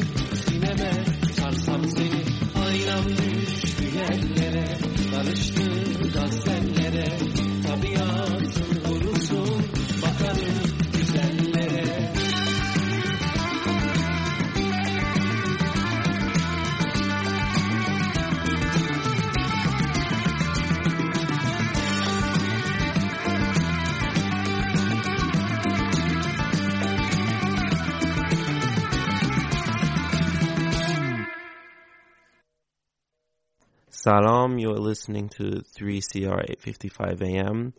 Salam, 34.11 34.59
you're 34.59 34.73
listening 34.73 35.29
to 35.29 35.63
3CR 35.79 36.43
855 36.43 37.21
AM. 37.21 37.73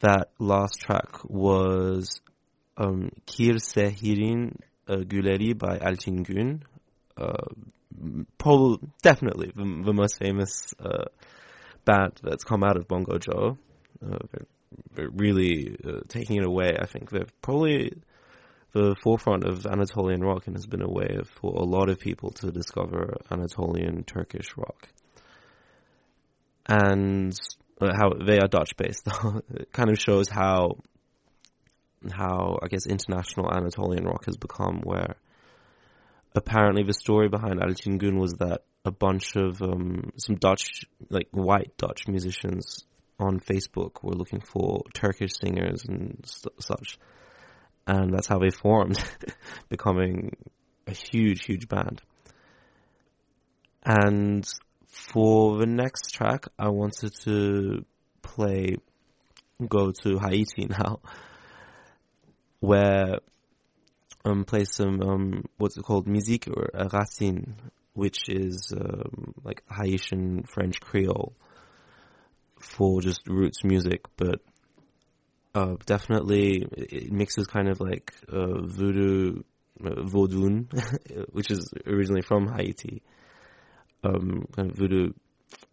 That 0.00 0.30
last 0.40 0.80
track 0.80 1.22
was 1.22 2.20
um, 2.76 3.12
Kırşehir'in 3.28 4.56
uh, 4.88 5.04
Güleri 5.04 5.56
by 5.56 5.78
Altin 5.78 6.24
Gün. 6.24 6.64
Uh, 7.16 7.46
probably, 8.38 8.88
definitely 9.04 9.52
the, 9.54 9.82
the 9.84 9.92
most 9.92 10.18
famous 10.18 10.74
uh, 10.80 11.04
band 11.84 12.20
that's 12.24 12.42
come 12.42 12.64
out 12.64 12.76
of 12.76 12.88
Bongo 12.88 13.18
Joe. 13.18 13.56
Uh, 14.04 14.18
they're, 14.32 14.46
they're 14.96 15.10
really 15.10 15.76
uh, 15.86 16.00
taking 16.08 16.38
it 16.38 16.44
away. 16.44 16.76
I 16.76 16.86
think 16.86 17.10
they're 17.10 17.30
probably 17.40 17.92
the 18.72 18.96
forefront 19.04 19.44
of 19.44 19.64
Anatolian 19.64 20.22
rock 20.22 20.48
and 20.48 20.56
has 20.56 20.66
been 20.66 20.82
a 20.82 20.90
way 20.90 21.20
for 21.40 21.54
a 21.54 21.64
lot 21.64 21.88
of 21.88 22.00
people 22.00 22.30
to 22.30 22.50
discover 22.50 23.14
Anatolian 23.30 24.02
Turkish 24.02 24.56
rock. 24.56 24.88
And 26.66 27.36
uh, 27.80 27.90
how 27.94 28.10
they 28.10 28.38
are 28.38 28.48
Dutch 28.48 28.76
based. 28.76 29.08
it 29.54 29.72
kind 29.72 29.90
of 29.90 29.98
shows 29.98 30.28
how 30.28 30.76
how 32.10 32.58
I 32.62 32.68
guess 32.68 32.86
international 32.86 33.52
Anatolian 33.52 34.04
rock 34.04 34.26
has 34.26 34.36
become. 34.36 34.80
Where 34.82 35.16
apparently 36.34 36.84
the 36.84 36.94
story 36.94 37.28
behind 37.28 37.60
Gün 37.60 38.18
was 38.18 38.34
that 38.34 38.62
a 38.84 38.90
bunch 38.90 39.36
of 39.36 39.62
um, 39.62 40.12
some 40.16 40.36
Dutch, 40.36 40.84
like 41.08 41.28
white 41.30 41.76
Dutch 41.76 42.08
musicians 42.08 42.84
on 43.18 43.38
Facebook 43.38 44.02
were 44.02 44.14
looking 44.14 44.40
for 44.40 44.82
Turkish 44.94 45.32
singers 45.40 45.84
and 45.86 46.24
st- 46.24 46.62
such, 46.62 46.98
and 47.86 48.12
that's 48.12 48.26
how 48.26 48.38
they 48.38 48.50
formed, 48.50 49.02
becoming 49.68 50.36
a 50.86 50.92
huge, 50.92 51.44
huge 51.44 51.68
band. 51.68 52.02
And 53.84 54.44
for 54.92 55.56
the 55.56 55.66
next 55.66 56.12
track, 56.12 56.46
I 56.58 56.68
wanted 56.68 57.12
to 57.24 57.84
play, 58.20 58.76
go 59.66 59.90
to 60.02 60.18
Haiti 60.18 60.66
now, 60.70 61.00
where 62.60 63.18
um 64.24 64.44
play 64.44 64.64
some 64.64 65.02
um 65.02 65.44
what's 65.56 65.76
it 65.76 65.82
called? 65.82 66.06
Musique 66.06 66.46
or 66.46 66.68
racine, 66.92 67.56
which 67.94 68.28
is 68.28 68.72
um, 68.78 69.34
like 69.42 69.62
Haitian 69.70 70.44
French 70.44 70.78
Creole 70.80 71.34
for 72.60 73.00
just 73.00 73.26
roots 73.26 73.64
music, 73.64 74.02
but 74.16 74.40
uh, 75.54 75.74
definitely 75.86 76.66
it 76.72 77.12
mixes 77.12 77.46
kind 77.46 77.68
of 77.68 77.80
like 77.80 78.12
uh, 78.30 78.60
voodoo, 78.62 79.42
uh, 79.84 80.02
vaudou, 80.02 80.66
which 81.32 81.50
is 81.50 81.72
originally 81.86 82.22
from 82.22 82.48
Haiti, 82.48 83.02
um, 84.02 84.46
kind 84.54 84.70
of 84.70 84.76
voodoo 84.76 85.12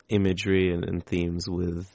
imagery 0.10 0.74
and, 0.74 0.84
and 0.86 1.06
themes 1.06 1.46
with 1.48 1.88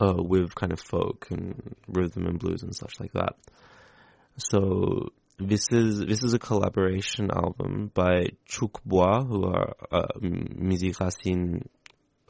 uh, 0.00 0.14
with 0.16 0.54
kind 0.54 0.72
of 0.72 0.80
folk 0.80 1.28
and 1.30 1.76
rhythm 1.88 2.26
and 2.26 2.38
blues 2.38 2.62
and 2.62 2.74
such 2.74 2.94
like 3.00 3.12
that. 3.12 3.34
So 4.38 5.10
this 5.38 5.66
is 5.70 6.00
this 6.00 6.22
is 6.22 6.34
a 6.34 6.38
collaboration 6.38 7.30
album 7.30 7.90
by 7.94 8.28
Chouk 8.48 8.80
Bwa, 8.86 9.26
who 9.26 9.44
are 9.44 9.74
a 9.90 10.20
Musique 10.20 11.00
Racine 11.00 11.68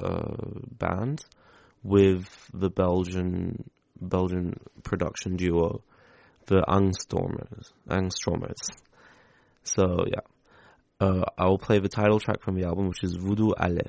uh, 0.03 0.37
band, 0.79 1.25
with 1.83 2.29
the 2.53 2.71
Belgian 2.71 3.71
Belgian 4.01 4.55
production 4.83 5.37
duo, 5.37 5.83
the 6.47 6.63
Angstormers. 6.63 7.73
Ångströmers. 7.89 8.71
So 9.63 10.05
yeah, 10.07 10.21
uh, 11.01 11.25
I 11.39 11.47
will 11.47 11.59
play 11.59 11.79
the 11.79 11.89
title 11.89 12.21
track 12.21 12.41
from 12.41 12.55
the 12.55 12.65
album, 12.65 12.89
which 12.89 13.03
is 13.03 13.17
Vodou 13.17 13.55
Alé. 13.55 13.89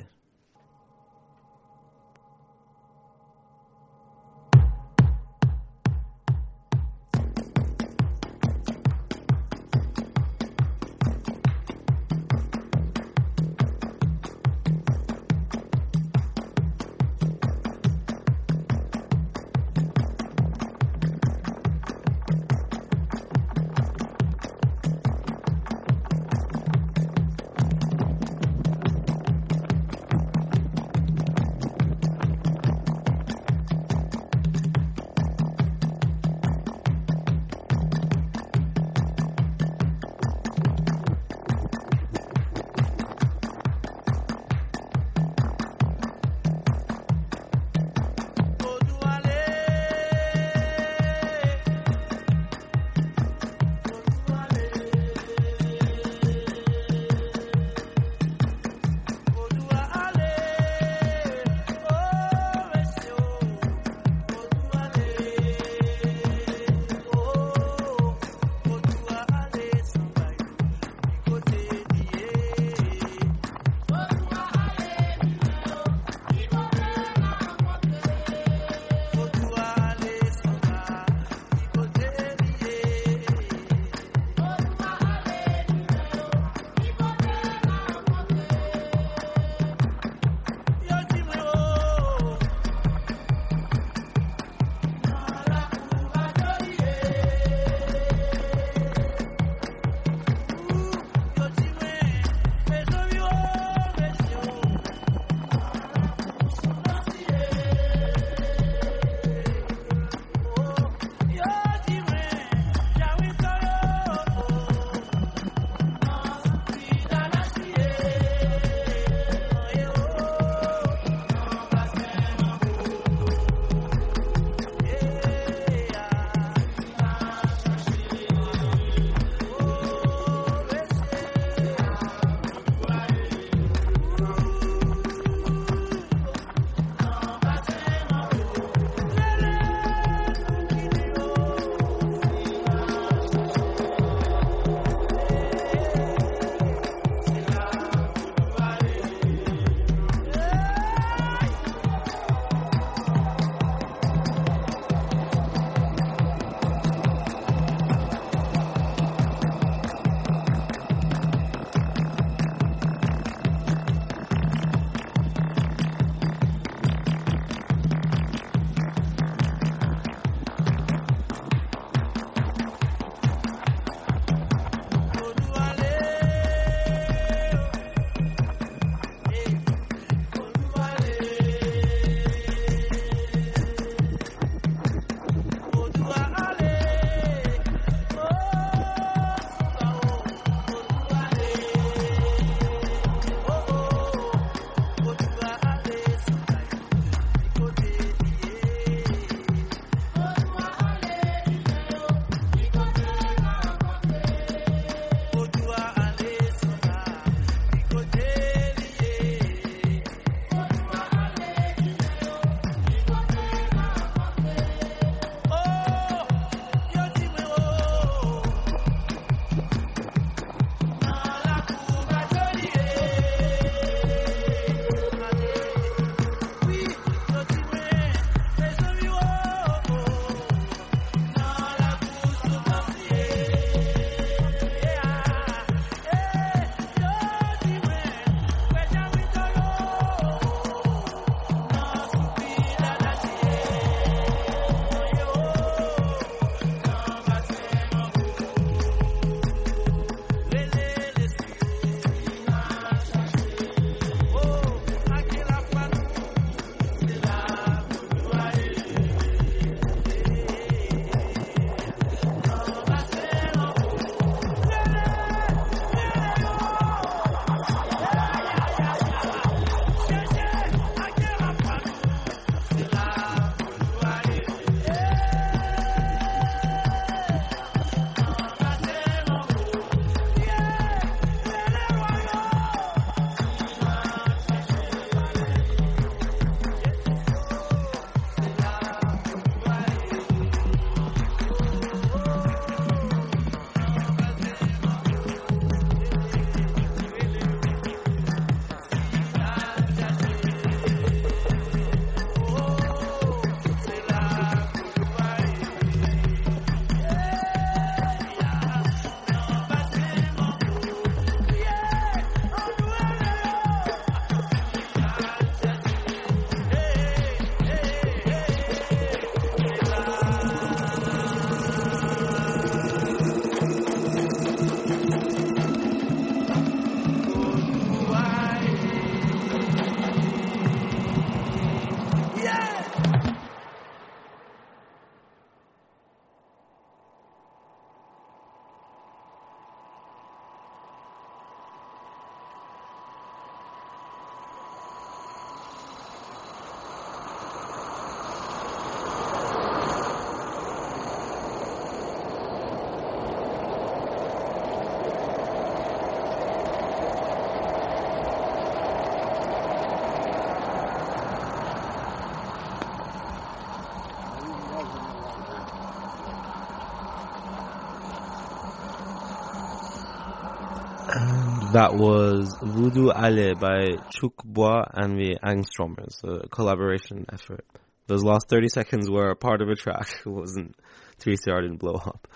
That 371.74 371.96
was 371.96 372.54
Vodou 372.62 373.14
Alé 373.16 373.58
by 373.58 373.96
Chouk 374.10 374.44
Bwa 374.44 374.84
and 374.94 375.18
the 375.18 375.38
Ångströmers, 375.42 376.22
a 376.26 376.50
collaboration 376.50 377.26
effort. 377.32 377.66
Those 378.08 378.26
last 378.26 378.50
30 378.50 378.68
seconds 378.68 379.10
were 379.10 379.34
part 379.36 379.62
of 379.62 379.70
a 379.70 379.76
track. 379.76 380.22
It 380.26 380.30
wasn't 380.30 380.76
3CR 381.22 381.62
didn't 381.62 381.78
blow 381.78 381.94
up. 381.94 382.28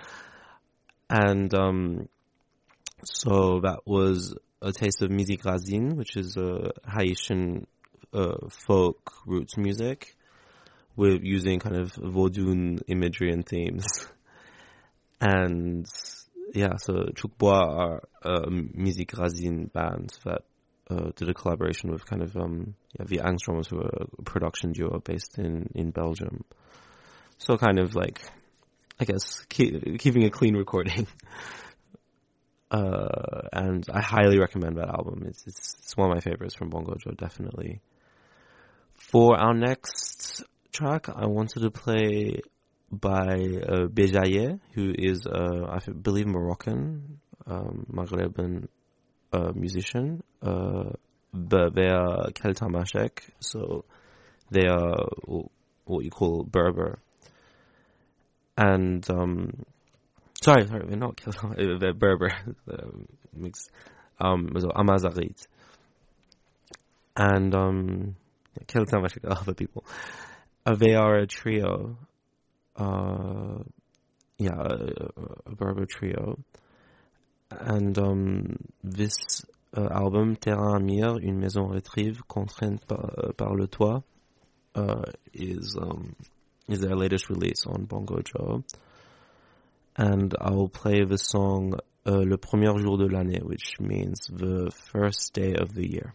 And, 1.10 1.54
um, 1.54 2.08
so 3.04 3.60
that 3.64 3.80
was 3.86 4.36
a 4.62 4.72
taste 4.72 5.02
of 5.02 5.12
musique 5.12 5.44
racine, 5.44 5.98
which 5.98 6.16
is 6.16 6.38
a 6.38 6.72
Haitian 6.90 7.68
uh, 8.14 8.38
folk 8.68 9.12
roots 9.26 9.58
music 9.58 10.16
with 10.96 11.24
using 11.24 11.60
kind 11.60 11.76
of 11.76 11.92
Vodun 11.96 12.80
imagery 12.88 13.34
and 13.34 13.46
themes. 13.46 14.08
And 15.20 15.86
yeah, 16.56 16.78
so 16.78 16.94
Chouk 17.14 17.38
Bwa 17.38 17.52
are 17.52 18.04
a 18.24 18.50
musique 18.50 19.18
racine 19.18 19.70
band 19.74 20.18
that 20.24 20.44
uh, 20.90 21.12
did 21.16 21.30
a 21.30 21.34
collaboration 21.34 21.92
with 21.92 22.06
kind 22.06 22.22
of 22.22 22.36
um, 22.38 22.76
yeah, 22.98 23.06
the 23.06 23.18
Ångströmers, 23.18 23.68
who 23.68 23.80
are 23.80 24.08
a 24.20 24.24
production 24.24 24.72
duo 24.72 25.00
based 25.00 25.38
in, 25.38 25.70
in 25.76 25.92
Belgium. 25.92 26.46
So 27.38 27.58
kind 27.58 27.80
of 27.80 27.96
like, 27.96 28.22
I 29.00 29.06
guess, 29.06 29.42
keep, 29.50 30.00
keeping 30.00 30.24
a 30.24 30.30
clean 30.30 30.56
recording. 30.56 31.08
Uh, 32.72 33.48
and 33.54 33.86
I 33.94 34.02
highly 34.02 34.40
recommend 34.40 34.78
that 34.78 34.90
album. 34.90 35.24
It's, 35.28 35.46
it's, 35.48 35.76
it's 35.78 35.96
one 35.96 36.10
of 36.10 36.16
my 36.16 36.20
favorites 36.20 36.56
from 36.56 36.72
Bongo 36.72 36.96
Joe, 36.96 37.12
definitely. 37.12 37.80
For 38.96 39.38
our 39.38 39.54
next 39.54 40.44
track, 40.74 41.08
I 41.08 41.28
wanted 41.28 41.62
to 41.62 41.72
play 41.72 42.42
by 43.00 43.36
uh, 43.36 43.88
Bejaye, 43.88 44.60
who 44.74 44.94
is, 44.98 45.26
uh, 45.26 45.68
I 45.70 45.80
believe, 45.92 46.28
Moroccan, 46.28 47.20
um, 47.48 47.86
uh, 49.34 49.52
musician. 49.54 50.24
Uh, 50.42 50.92
but 51.34 51.76
they 51.76 51.88
are 51.88 52.30
Keltamashek, 52.32 53.20
so 53.40 53.84
they 54.50 54.68
are 54.68 54.96
what 55.86 56.04
you 56.06 56.10
call 56.10 56.44
Berber. 56.44 57.00
And 58.58 59.06
um, 59.10 59.66
sorry, 60.42 60.66
sorry, 60.68 60.86
they're 60.88 60.98
not 60.98 61.18
Keltam, 61.18 61.80
they're 61.80 61.94
Berber. 61.94 62.32
mix, 63.36 63.70
um, 64.20 64.50
so 64.58 64.70
Amazarit. 64.70 65.46
And 67.18 67.54
um, 67.54 68.16
Keltamashek 68.66 69.26
are 69.26 69.40
other 69.40 69.54
people. 69.54 69.86
Uh, 70.66 70.76
they 70.76 70.96
are 70.96 71.18
a 71.18 71.28
trio 71.28 71.98
uh, 72.76 73.60
yeah, 74.38 74.58
a, 74.58 75.50
a 75.50 75.56
Berber 75.56 75.86
trio. 75.86 76.38
And 77.52 77.98
um, 77.98 78.58
this 78.84 79.16
uh, 79.76 79.88
album, 79.92 80.36
Terrain 80.36 80.76
Amir, 80.76 81.18
Une 81.18 81.38
maison 81.38 81.68
retrieve 81.68 82.22
contrainte 82.28 82.86
par, 82.86 83.12
uh, 83.18 83.32
par 83.34 83.56
le 83.56 83.68
toit, 83.68 84.04
uh, 84.76 85.04
is 85.34 85.78
um, 85.80 86.16
is 86.68 86.80
their 86.80 86.96
latest 86.96 87.30
release 87.30 87.66
on 87.68 87.86
Bongo 87.86 88.22
Joe. 88.22 88.64
And 89.96 90.36
I'll 90.42 90.68
play 90.68 91.06
the 91.06 91.18
song 91.18 91.76
uh, 92.06 92.12
Le 92.12 92.38
premier 92.38 92.78
jour 92.78 92.98
de 92.98 93.08
l'année, 93.08 93.42
which 93.42 93.80
means 93.80 94.20
the 94.30 94.72
first 94.92 95.34
day 95.34 95.54
of 95.54 95.74
the 95.74 95.90
year. 95.90 96.14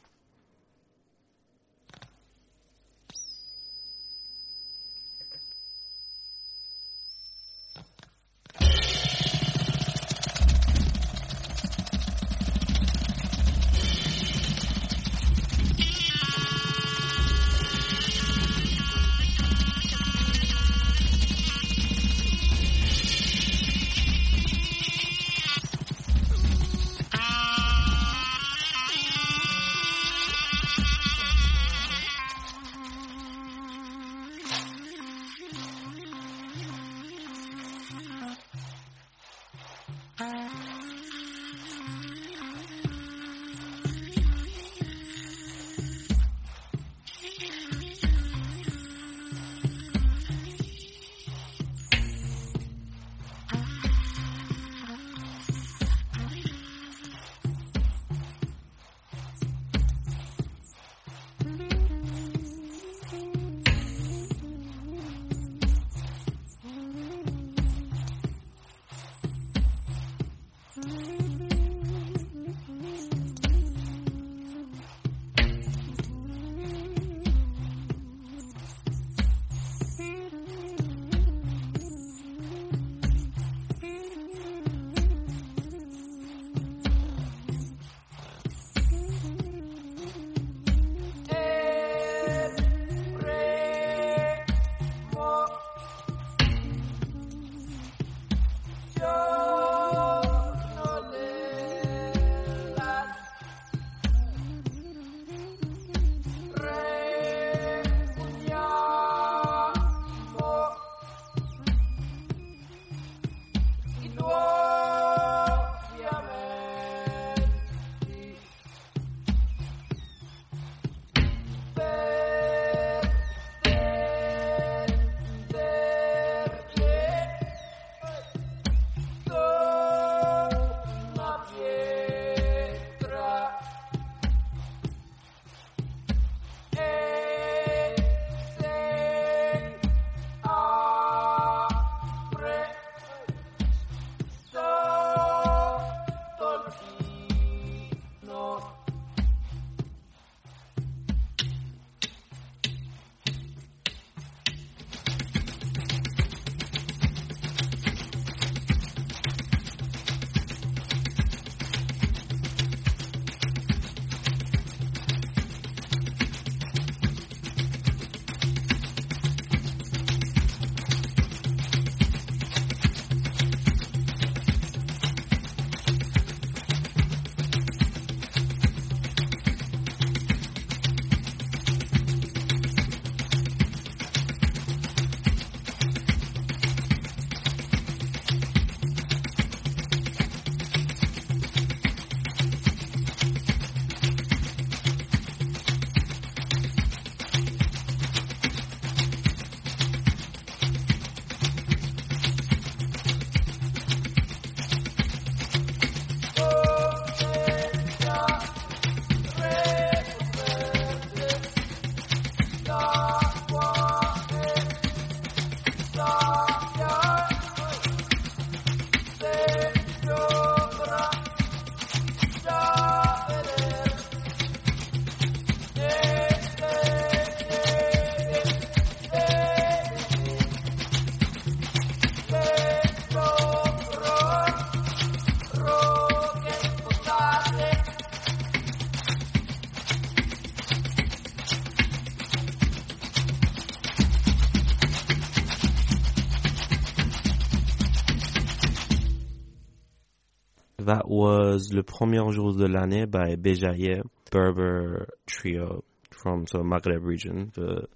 Was 251.52 251.72
Le 251.72 251.82
Premier 251.82 252.30
Jour 252.32 252.52
de 252.52 252.66
l'année 252.66 253.10
by 253.10 253.34
Bejaye, 253.34 254.02
Berber 254.30 255.08
trio 255.26 255.82
from 256.10 256.44
the 256.44 256.58
Maghreb 256.58 257.04
region, 257.04 257.50
the 257.54 257.86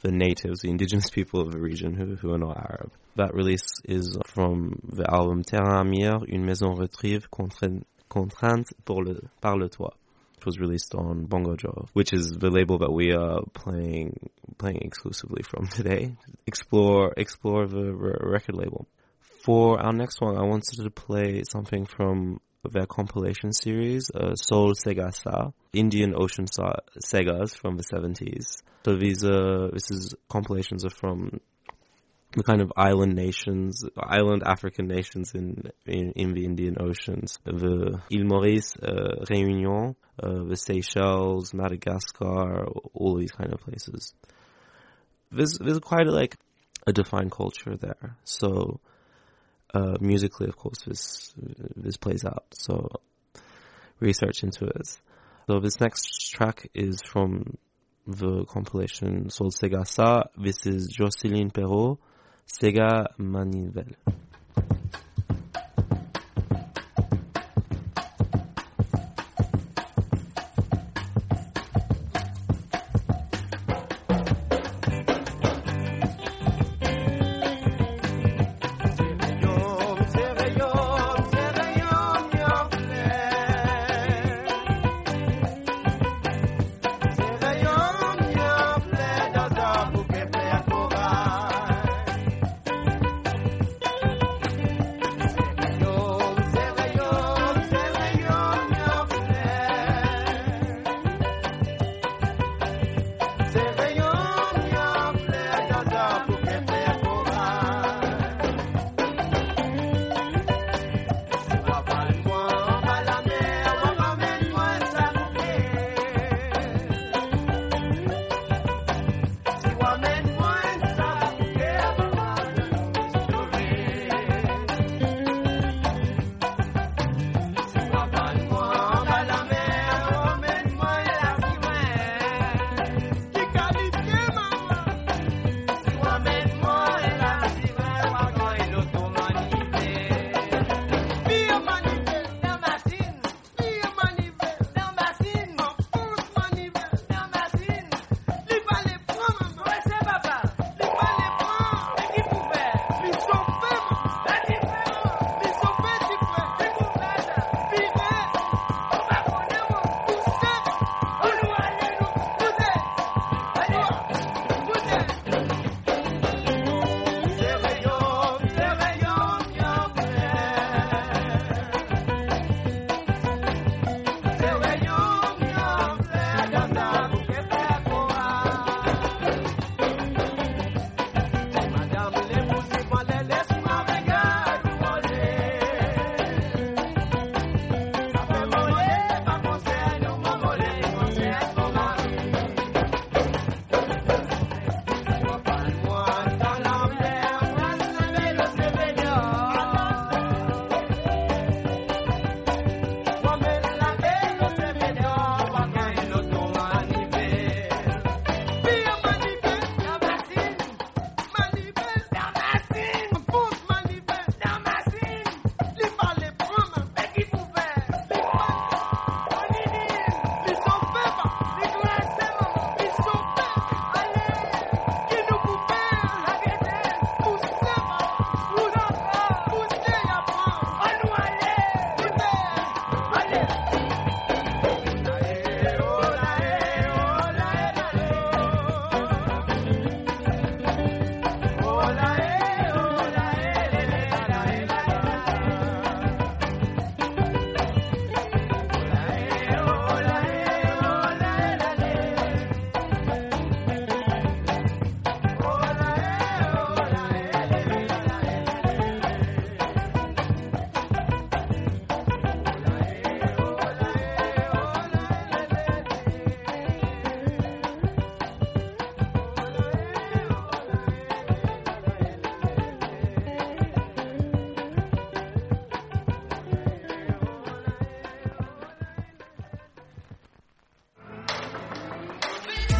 the 0.00 0.12
natives, 0.12 0.60
the 0.60 0.70
indigenous 0.70 1.10
people 1.10 1.40
of 1.40 1.50
the 1.50 1.58
region 1.58 1.92
who, 1.92 2.14
who 2.14 2.32
are 2.32 2.38
not 2.38 2.56
Arab. 2.56 2.92
That 3.16 3.34
release 3.34 3.66
is 3.84 4.16
from 4.26 4.78
the 4.92 5.04
album 5.12 5.42
Terrain 5.42 5.86
Amier, 5.86 6.20
Une 6.28 6.44
Maison 6.44 6.74
Retrieve 6.74 7.26
contrainte, 7.30 8.68
pour 8.84 9.02
le, 9.02 9.20
par 9.40 9.56
le 9.56 9.68
toit. 9.68 9.94
Which 10.36 10.46
was 10.46 10.60
released 10.60 10.94
on 10.94 11.24
Bongo 11.24 11.56
Joe, 11.56 11.86
which 11.94 12.12
is 12.12 12.30
the 12.30 12.48
label 12.48 12.78
that 12.78 12.92
we 12.92 13.12
are 13.12 13.40
playing 13.54 14.30
playing 14.56 14.82
exclusively 14.82 15.42
from 15.42 15.66
today. 15.66 16.14
Explore 16.46 17.12
explore 17.16 17.66
the 17.66 17.92
record 17.92 18.54
label. 18.54 18.86
For 19.44 19.80
our 19.80 19.92
next 19.92 20.20
one, 20.20 20.36
I 20.36 20.42
wanted 20.42 20.76
to 20.84 20.90
play 20.90 21.42
something 21.50 21.86
from 21.86 22.40
their 22.70 22.86
compilation 22.86 23.52
series, 23.52 24.10
uh, 24.14 24.34
Soul 24.34 24.74
Sega 24.74 25.14
Sa, 25.14 25.50
Indian 25.72 26.14
Ocean 26.16 26.46
Sa- 26.46 26.80
Segas 27.04 27.56
from 27.56 27.76
the 27.76 27.84
70s. 27.84 28.62
So 28.84 28.96
these 28.96 29.24
are, 29.24 29.70
this 29.70 29.90
is 29.90 30.14
compilations 30.28 30.84
are 30.84 30.90
from 30.90 31.40
the 32.32 32.42
kind 32.42 32.60
of 32.60 32.72
island 32.76 33.14
nations, 33.14 33.84
island 33.96 34.42
African 34.44 34.86
nations 34.86 35.34
in, 35.34 35.70
in, 35.86 36.12
in 36.12 36.34
the 36.34 36.44
Indian 36.44 36.76
Oceans. 36.80 37.38
The 37.44 38.00
Île 38.12 38.24
Maurice, 38.24 38.76
uh, 38.76 39.24
Réunion, 39.24 39.94
uh, 40.22 40.44
the 40.44 40.56
Seychelles, 40.56 41.54
Madagascar, 41.54 42.66
all 42.94 43.16
these 43.16 43.32
kind 43.32 43.52
of 43.52 43.60
places. 43.60 44.12
There's, 45.30 45.58
there's 45.58 45.78
quite 45.80 46.06
a, 46.06 46.12
like, 46.12 46.36
a 46.86 46.92
defined 46.92 47.32
culture 47.32 47.76
there. 47.76 48.16
So, 48.24 48.80
uh, 49.74 49.96
musically, 50.00 50.48
of 50.48 50.56
course, 50.56 50.82
this 50.86 51.34
this 51.76 51.96
plays 51.96 52.24
out. 52.24 52.46
So 52.52 52.88
research 54.00 54.42
into 54.42 54.66
it. 54.66 54.98
So 55.46 55.60
this 55.60 55.80
next 55.80 56.30
track 56.30 56.68
is 56.74 57.00
from 57.02 57.56
the 58.06 58.44
compilation 58.44 59.30
Soul 59.30 59.50
Sega 59.50 59.86
Sa. 59.86 60.24
This 60.36 60.66
is 60.66 60.88
Jocelyn 60.88 61.50
Perrault, 61.50 61.98
Sega 62.46 63.06
Manivelle. 63.18 63.94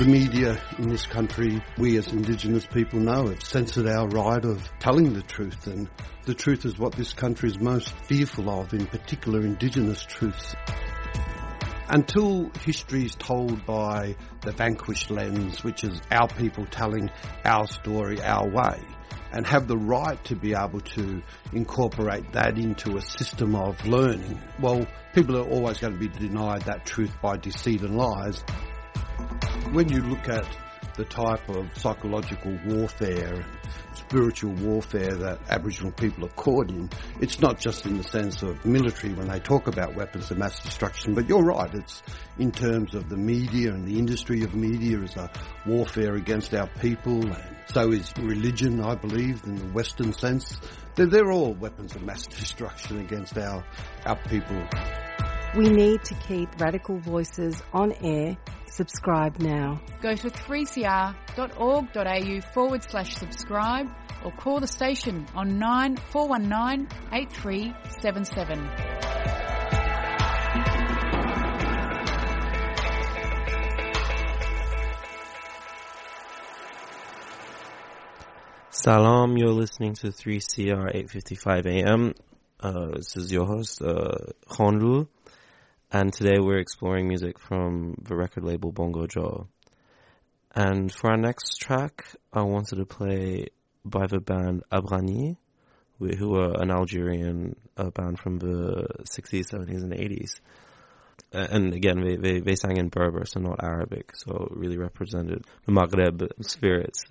Media 0.09 0.59
in 0.79 0.89
this 0.89 1.07
country, 1.07 1.63
we 1.77 1.99
as 1.99 2.09
Indigenous 2.09 2.67
people 2.67 2.99
know, 2.99 3.27
have 3.27 3.43
censored 3.43 3.87
our 3.87 4.09
right 4.09 4.43
of 4.45 4.69
telling 4.81 5.13
the 5.13 5.23
truth 5.23 5.67
and 5.67 5.89
the 6.25 6.35
truth 6.35 6.65
is 6.65 6.79
what 6.79 6.93
this 6.93 7.13
country 7.13 7.51
is 7.51 7.59
most 7.59 7.95
fearful 8.07 8.49
of, 8.51 8.73
in 8.73 8.87
particular 8.87 9.41
Indigenous 9.41 10.03
truths. 10.03 10.55
Until 11.91 12.51
history 12.63 13.05
is 13.05 13.15
told 13.15 13.65
by 13.67 14.17
the 14.43 14.53
vanquished 14.53 15.11
lens, 15.11 15.63
which 15.63 15.85
is 15.85 16.01
our 16.11 16.29
people 16.29 16.67
telling 16.67 17.11
our 17.45 17.67
story 17.67 18.21
our 18.23 18.49
way, 18.49 18.81
and 19.33 19.47
have 19.47 19.69
the 19.69 19.77
right 19.77 20.23
to 20.25 20.37
be 20.37 20.55
able 20.55 20.81
to 20.81 21.23
incorporate 21.53 22.33
that 22.33 22.59
into 22.59 22.97
a 22.97 23.01
system 23.01 23.55
of 23.55 23.87
learning, 23.87 24.41
well, 24.61 24.87
people 25.15 25.37
are 25.37 25.49
always 25.49 25.79
going 25.79 25.93
to 25.93 25.99
be 25.99 26.09
denied 26.09 26.63
that 26.63 26.87
truth 26.87 27.15
by 27.23 27.37
deceit 27.37 27.83
and 27.83 27.97
lies. 27.97 28.43
When 29.73 29.91
you 29.91 30.01
look 30.01 30.29
at 30.31 30.47
the 30.97 31.05
type 31.05 31.47
of 31.51 31.69
psychological 31.77 32.59
warfare, 32.67 33.35
and 33.35 33.45
spiritual 33.93 34.53
warfare 34.55 35.15
that 35.15 35.39
Aboriginal 35.51 35.93
people 35.93 36.25
are 36.25 36.31
caught 36.31 36.71
in, 36.71 36.89
it's 37.21 37.39
not 37.41 37.61
just 37.61 37.85
in 37.85 37.99
the 37.99 38.03
sense 38.03 38.43
of 38.43 38.65
military 38.65 39.13
when 39.13 39.29
they 39.29 39.39
talk 39.39 39.67
about 39.67 39.95
weapons 39.95 40.31
of 40.31 40.39
mass 40.39 40.59
destruction, 40.61 41.15
but 41.15 41.29
you're 41.29 41.45
right, 41.45 41.73
it's 41.75 42.03
in 42.39 42.51
terms 42.51 42.95
of 42.95 43.11
the 43.11 43.17
media 43.17 43.71
and 43.71 43.87
the 43.87 43.99
industry 43.99 44.43
of 44.43 44.55
media 44.55 44.99
as 45.01 45.17
a 45.17 45.31
warfare 45.67 46.15
against 46.15 46.55
our 46.55 46.69
people, 46.81 47.23
and 47.23 47.57
so 47.67 47.93
is 47.93 48.13
religion, 48.19 48.81
I 48.81 48.95
believe, 48.95 49.45
in 49.45 49.57
the 49.57 49.73
Western 49.75 50.15
sense. 50.15 50.59
They're, 50.95 51.07
they're 51.07 51.31
all 51.31 51.53
weapons 51.53 51.95
of 51.95 52.03
mass 52.03 52.27
destruction 52.27 53.01
against 53.01 53.37
our, 53.37 53.63
our 54.07 54.17
people. 54.29 54.67
We 55.57 55.71
need 55.71 56.05
to 56.05 56.15
keep 56.15 56.61
radical 56.61 56.99
voices 56.99 57.63
on 57.73 57.95
air. 58.03 58.37
Subscribe 58.67 59.41
now. 59.41 59.81
Go 60.03 60.15
to 60.15 60.29
3cr.org.au 60.29 62.41
forward 62.53 62.83
slash 62.83 63.17
subscribe 63.17 63.89
or 64.25 64.33
call 64.33 64.61
the 64.61 64.67
station 64.67 65.25
on 65.35 65.59
9419 65.59 66.87
8377. 67.13 68.71
Salam, 78.71 79.39
you're 79.39 79.49
listening 79.49 79.95
to 79.95 80.09
3CR 80.09 80.95
855 80.95 81.67
AM. 81.67 82.13
Uh, 82.61 82.89
this 82.97 83.17
is 83.17 83.33
your 83.33 83.47
host, 83.47 83.81
uh, 83.83 84.13
Honlu, 84.49 85.09
and 85.91 86.13
today 86.13 86.39
we're 86.39 86.59
exploring 86.59 87.09
music 87.09 87.39
from 87.39 87.95
the 88.03 88.15
record 88.15 88.45
label 88.45 88.73
Bongo 88.73 89.07
Joe. 89.07 89.49
And 90.55 90.93
for 90.93 91.11
our 91.11 91.17
next 91.17 91.57
track, 91.61 92.05
I 92.33 92.43
wanted 92.43 92.77
to 92.77 92.87
play 92.87 93.49
by 93.85 94.07
the 94.07 94.21
band 94.21 94.65
Abrani, 94.73 95.37
who 95.99 96.35
are 96.37 96.61
an 96.61 96.71
Algerian 96.71 97.57
band 97.77 98.19
from 98.19 98.39
the 98.39 98.87
60s, 99.05 99.53
70s, 99.53 99.83
and 99.83 99.93
80s. 99.93 100.41
Uh, 101.35 101.47
and 101.51 101.75
again, 101.75 102.01
they, 102.01 102.17
they, 102.17 102.41
they 102.41 102.55
sang 102.55 102.77
in 102.77 102.89
Berber, 102.89 103.25
so 103.27 103.41
not 103.41 103.63
Arabic, 103.63 104.13
so 104.15 104.49
really 104.51 104.79
represented 104.79 105.45
the 105.67 105.73
Maghreb 105.73 106.29
spirits 106.43 107.05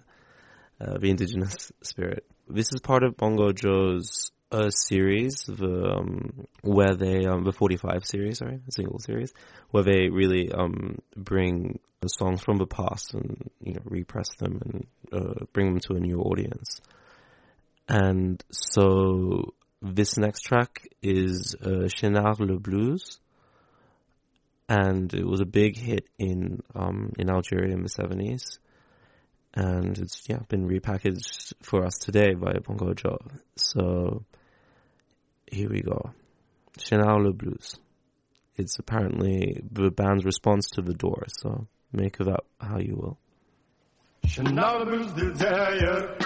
uh, 0.79 0.97
the 0.97 1.09
indigenous 1.09 1.71
spirit. 1.81 2.25
This 2.47 2.67
is 2.73 2.81
part 2.81 3.03
of 3.03 3.17
Bongo 3.17 3.51
Joe's 3.51 4.31
uh, 4.51 4.69
series, 4.69 5.43
the 5.47 5.95
um, 5.97 6.47
where 6.61 6.95
they 6.95 7.25
um, 7.25 7.43
the 7.43 7.51
forty 7.51 7.77
five 7.77 8.05
series, 8.05 8.39
sorry, 8.39 8.59
a 8.67 8.71
single 8.71 8.99
series, 8.99 9.33
where 9.71 9.83
they 9.83 10.09
really 10.09 10.51
um, 10.51 10.99
bring 11.15 11.79
the 12.01 12.07
songs 12.07 12.41
from 12.41 12.57
the 12.57 12.67
past 12.67 13.13
and 13.13 13.49
you 13.61 13.73
know 13.73 13.81
repress 13.85 14.27
them 14.39 14.61
and 14.63 14.87
uh, 15.11 15.45
bring 15.53 15.73
them 15.73 15.79
to 15.79 15.93
a 15.95 15.99
new 15.99 16.19
audience. 16.19 16.79
And 17.89 18.43
so 18.51 19.53
this 19.81 20.17
next 20.17 20.41
track 20.41 20.87
is 21.01 21.55
uh, 21.61 21.87
Chenard 21.87 22.39
le 22.39 22.59
Blues, 22.59 23.19
and 24.69 25.13
it 25.13 25.25
was 25.25 25.41
a 25.41 25.45
big 25.45 25.77
hit 25.77 26.07
in 26.17 26.61
um, 26.73 27.11
in 27.19 27.29
Algeria 27.29 27.73
in 27.73 27.83
the 27.83 27.89
seventies 27.89 28.59
and 29.56 29.98
it's 29.98 30.22
yeah 30.28 30.40
been 30.48 30.68
repackaged 30.68 31.52
for 31.62 31.84
us 31.84 31.98
today 31.98 32.34
by 32.34 32.52
Bongo 32.64 32.94
Joe. 32.94 33.18
So 33.56 34.24
here 35.50 35.68
we 35.68 35.80
go, 35.82 36.10
Chenard 36.78 37.24
le 37.24 37.32
Blues. 37.32 37.76
It's 38.56 38.78
apparently 38.78 39.62
the 39.70 39.90
band's 39.90 40.24
response 40.24 40.68
to 40.74 40.82
the 40.82 40.94
Doors. 40.94 41.32
So 41.40 41.66
make 41.92 42.20
of 42.20 42.26
that 42.26 42.40
how 42.60 42.78
you 42.78 42.96
will. 42.96 43.18
شنا 44.24 44.76
البلوز 44.76 45.12
ديال 45.12 45.26
الجزائر 45.26 46.18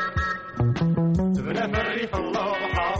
تبنى 1.35 1.74
في 1.74 1.81
الريف 1.81 2.15
الله 2.16 2.99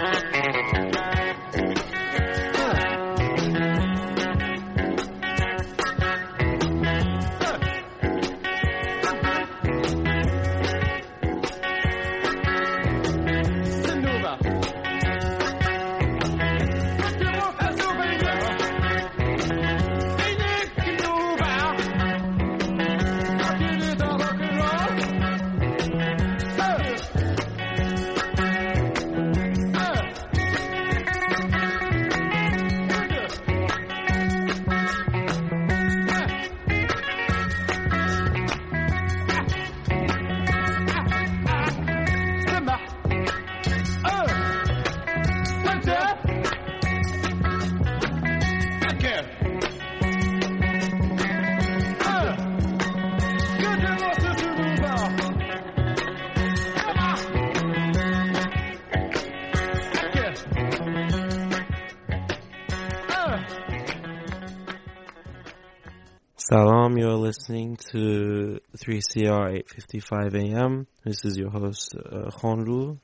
listening 67.31 67.77
to 67.77 68.59
3CR 68.75 69.55
855 69.59 70.35
AM. 70.35 70.85
This 71.05 71.23
is 71.23 71.37
your 71.37 71.49
host, 71.49 71.95
uh, 71.95 72.29
Khonru. 72.29 72.99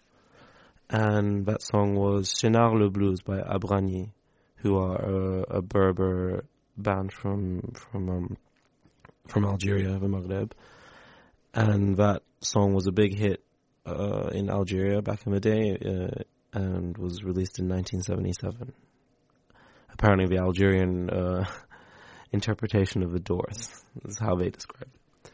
And 0.90 1.46
that 1.46 1.62
song 1.62 1.96
was 1.96 2.34
Chenar 2.34 2.78
le 2.78 2.90
Blues 2.90 3.22
by 3.22 3.38
Abrani, 3.40 4.12
who 4.58 4.80
are 4.80 4.98
a, 4.98 5.60
a 5.60 5.62
Berber 5.62 6.44
band 6.78 7.14
from, 7.14 7.72
from, 7.74 8.10
um, 8.10 8.38
from 9.30 9.46
Algeria, 9.46 9.98
the 9.98 10.08
Maghreb. 10.08 10.52
And 11.54 11.96
that 11.96 12.24
song 12.42 12.74
was 12.74 12.86
a 12.86 12.92
big 12.92 13.18
hit, 13.18 13.42
uh, 13.86 14.28
in 14.34 14.50
Algeria 14.50 15.02
back 15.02 15.26
in 15.26 15.32
the 15.32 15.40
day, 15.40 15.78
uh, 15.78 16.22
and 16.52 16.98
was 16.98 17.24
released 17.24 17.60
in 17.60 17.70
1977. 17.70 18.74
Apparently 19.94 20.28
the 20.28 20.44
Algerian, 20.44 21.10
uh, 21.10 21.46
interpretation 22.32 23.04
of 23.04 23.12
the 23.12 23.20
Doors. 23.20 23.84
is 24.06 24.20
how 24.20 24.36
they 24.36 24.50
describe 24.50 24.84
it. 24.84 25.32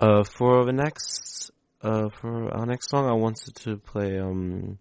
Uh, 0.00 0.22
for 0.22 0.64
the 0.64 0.72
next, 0.72 1.50
uh, 1.82 2.08
for 2.08 2.54
our 2.54 2.66
next 2.66 2.90
song, 2.90 3.08
I 3.08 3.14
wanted 3.14 3.56
to 3.56 3.76
play 3.78 4.18
um, 4.18 4.78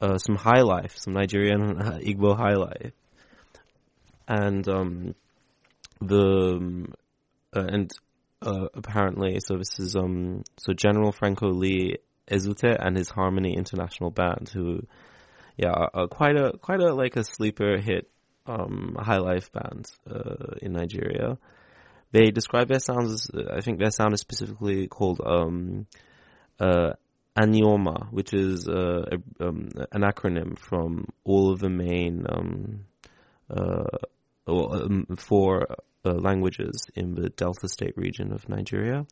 uh, 0.00 0.18
some 0.18 0.36
high 0.36 0.60
life, 0.60 0.94
some 0.96 1.14
Nigerian 1.14 1.80
uh, 1.80 1.98
Igbo 2.02 2.36
high 2.36 2.54
life, 2.54 2.92
and 4.28 4.68
um, 4.68 5.14
the 6.00 6.56
um, 6.56 6.94
uh, 7.54 7.64
and 7.66 7.90
uh, 8.42 8.66
apparently, 8.74 9.38
so 9.40 9.56
this 9.56 9.78
is 9.78 9.96
um, 9.96 10.42
so 10.58 10.74
General 10.74 11.12
Franco 11.12 11.48
Lee 11.48 11.96
Ezute 12.30 12.76
and 12.78 12.96
his 12.96 13.08
Harmony 13.08 13.56
International 13.56 14.10
Band, 14.10 14.50
who, 14.52 14.82
yeah, 15.56 15.86
quite 16.10 16.36
a 16.36 16.58
quite 16.58 16.80
a 16.80 16.92
like 16.92 17.16
a 17.16 17.24
sleeper 17.24 17.78
hit 17.78 18.10
um, 18.46 18.96
high 18.98 19.18
life 19.18 19.50
band 19.52 19.86
uh, 20.08 20.54
in 20.62 20.72
Nigeria. 20.72 21.38
They 22.12 22.30
describe 22.30 22.68
their 22.68 22.78
sounds 22.80 23.12
as, 23.12 23.46
I 23.50 23.60
think 23.60 23.78
their 23.78 23.90
sound 23.90 24.14
is 24.14 24.20
specifically 24.20 24.86
called 24.86 25.20
um, 25.24 25.86
uh, 26.60 26.92
Anioma, 27.36 28.10
which 28.10 28.32
is 28.32 28.68
uh, 28.68 29.04
a, 29.12 29.44
um, 29.44 29.68
an 29.92 30.02
acronym 30.02 30.58
from 30.58 31.08
all 31.24 31.52
of 31.52 31.58
the 31.58 31.68
main 31.68 32.24
um, 32.28 32.84
uh, 33.50 33.84
um, 34.46 35.06
four 35.18 35.66
uh, 36.04 36.12
languages 36.12 36.86
in 36.94 37.14
the 37.14 37.28
Delta 37.30 37.68
State 37.68 37.96
region 37.96 38.32
of 38.32 38.48
Nigeria. 38.48 39.06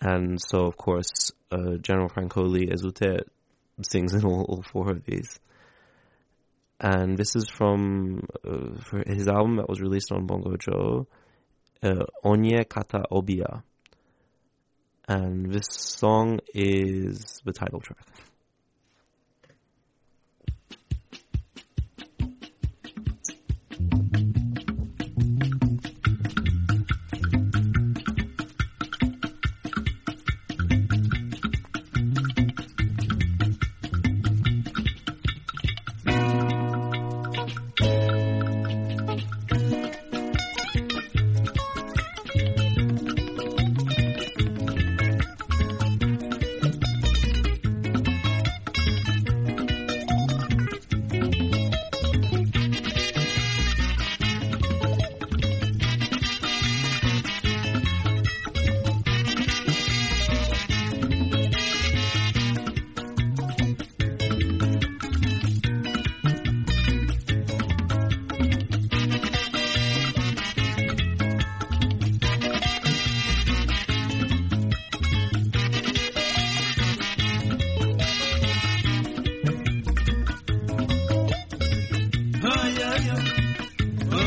And 0.00 0.38
so, 0.40 0.66
of 0.66 0.76
course, 0.76 1.32
uh, 1.50 1.76
General 1.80 2.08
Franco 2.08 2.42
Lee 2.42 2.66
Ezute 2.66 3.22
sings 3.82 4.12
in 4.12 4.24
all, 4.24 4.44
all 4.48 4.62
four 4.62 4.90
of 4.90 5.04
these 5.04 5.38
and 6.84 7.16
this 7.16 7.34
is 7.34 7.48
from 7.48 8.26
uh, 8.46 8.98
his 9.06 9.26
album 9.26 9.56
that 9.56 9.70
was 9.70 9.80
released 9.80 10.12
on 10.12 10.26
Bongo 10.26 10.54
Joe, 10.58 11.06
uh, 11.82 12.04
Onye 12.22 12.68
Kata 12.68 13.04
Obia, 13.10 13.62
and 15.08 15.50
this 15.50 15.64
song 15.70 16.40
is 16.52 17.40
the 17.42 17.54
title 17.54 17.80
track. 17.80 18.06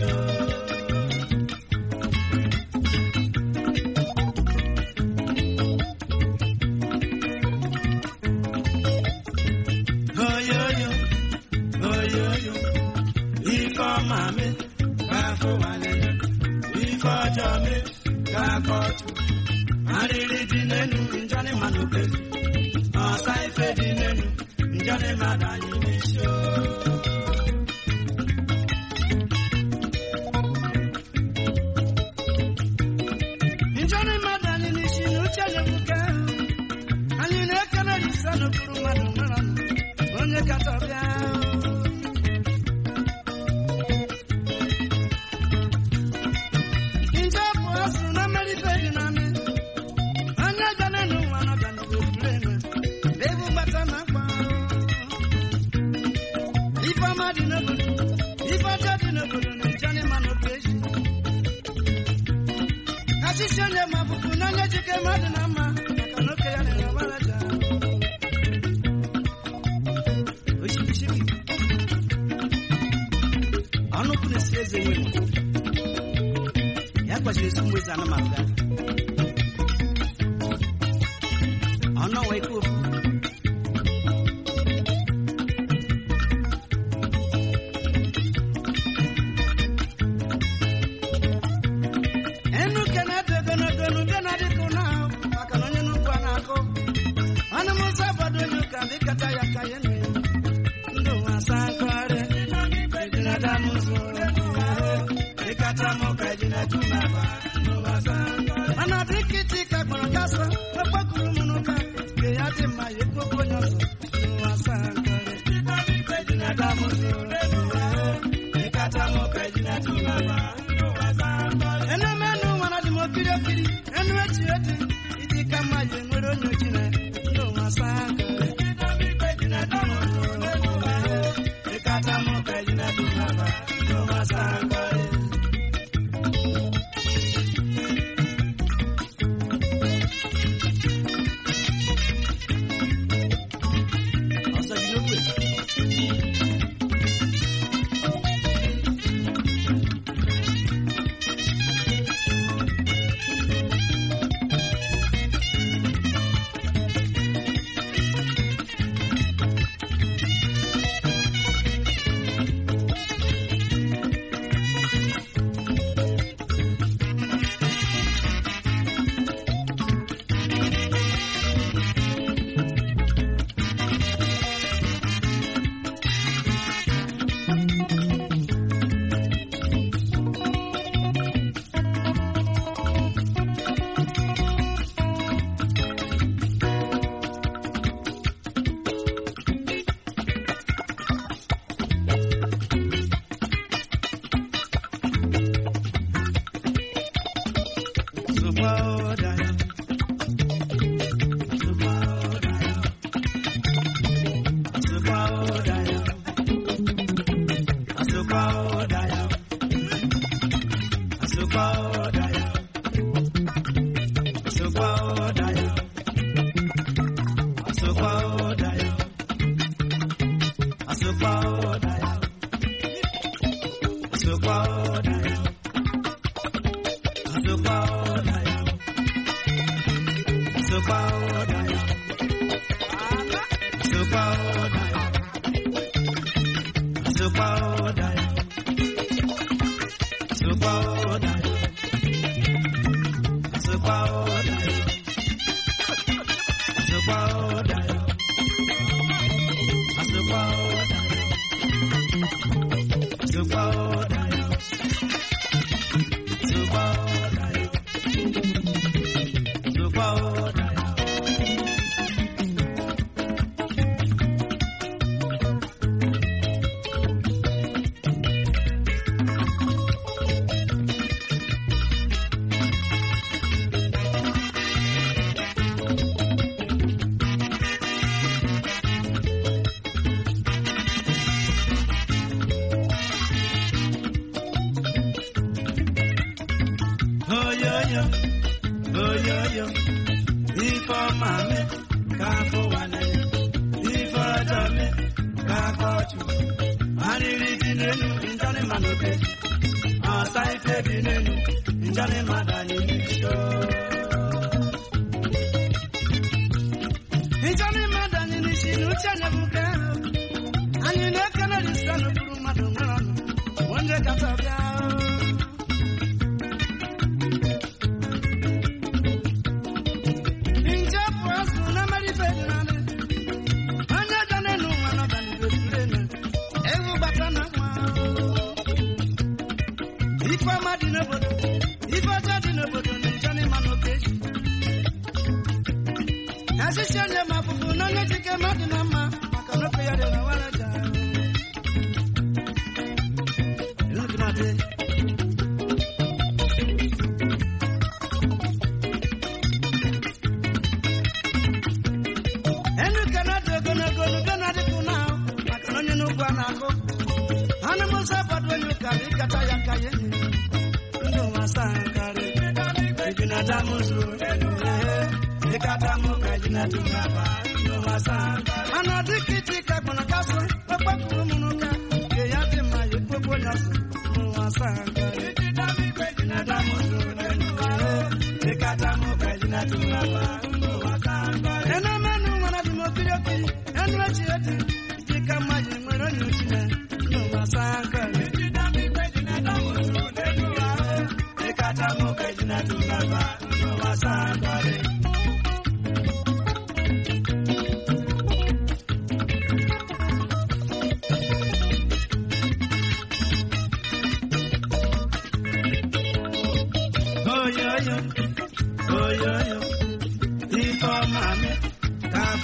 Oh 198.91 199.38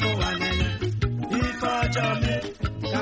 ka 0.06 0.12
afọ 0.12 0.20
wanene 0.22 0.68
ife 1.40 1.68
ọjọọ 1.82 2.12
mi 2.22 2.34
ka 2.92 3.02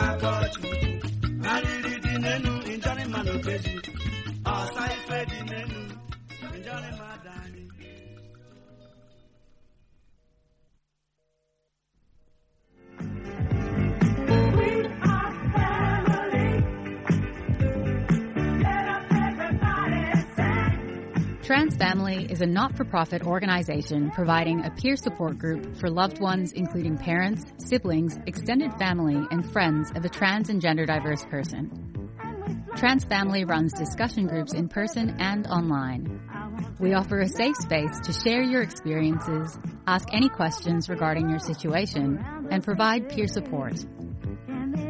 Trans 21.54 21.76
Family 21.76 22.26
is 22.32 22.42
a 22.42 22.48
not 22.48 22.76
for 22.76 22.84
profit 22.84 23.28
organization 23.28 24.10
providing 24.10 24.66
a 24.66 24.72
peer 24.72 24.96
support 24.96 25.38
group 25.38 25.76
for 25.76 25.88
loved 25.88 26.20
ones, 26.20 26.52
including 26.52 26.98
parents, 26.98 27.44
siblings, 27.58 28.18
extended 28.26 28.74
family, 28.80 29.24
and 29.30 29.48
friends 29.52 29.92
of 29.96 30.04
a 30.04 30.10
trans 30.10 30.50
and 30.50 30.60
gender 30.60 30.88
diverse 30.88 31.24
person. 31.26 32.08
Trans 32.76 33.06
Family 33.06 33.46
runs 33.46 33.72
discussion 33.72 34.26
groups 34.26 34.56
in 34.56 34.68
person 34.68 35.18
and 35.20 35.46
online. 35.46 36.28
We 36.80 36.96
offer 36.96 37.20
a 37.20 37.28
safe 37.28 37.58
space 37.58 38.00
to 38.06 38.14
share 38.14 38.42
your 38.42 38.64
experiences, 38.64 39.56
ask 39.86 40.08
any 40.12 40.30
questions 40.30 40.90
regarding 40.90 41.30
your 41.30 41.38
situation, 41.38 42.18
and 42.50 42.64
provide 42.64 43.10
peer 43.10 43.28
support. 43.28 43.76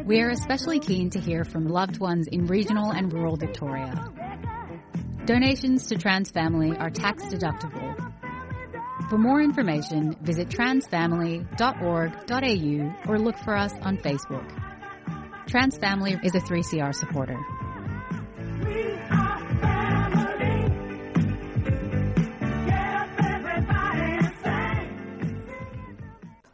We 0.06 0.22
are 0.22 0.30
especially 0.30 0.80
keen 0.80 1.10
to 1.10 1.20
hear 1.20 1.44
from 1.44 1.68
loved 1.68 1.98
ones 2.00 2.26
in 2.26 2.46
regional 2.46 2.90
and 2.90 3.12
rural 3.12 3.36
Victoria. 3.36 4.02
Donations 5.26 5.86
to 5.86 5.94
TransFamily 5.94 6.78
are 6.78 6.90
tax 6.90 7.24
deductible. 7.24 7.96
For 9.08 9.16
more 9.16 9.40
information, 9.40 10.14
visit 10.20 10.50
transfamily.org.au 10.50 13.10
or 13.10 13.18
look 13.18 13.38
for 13.38 13.56
us 13.56 13.72
on 13.80 13.96
Facebook. 13.96 14.46
TransFamily 15.46 16.22
is 16.22 16.34
a 16.34 16.40
3CR 16.40 16.94
supporter. 16.94 17.38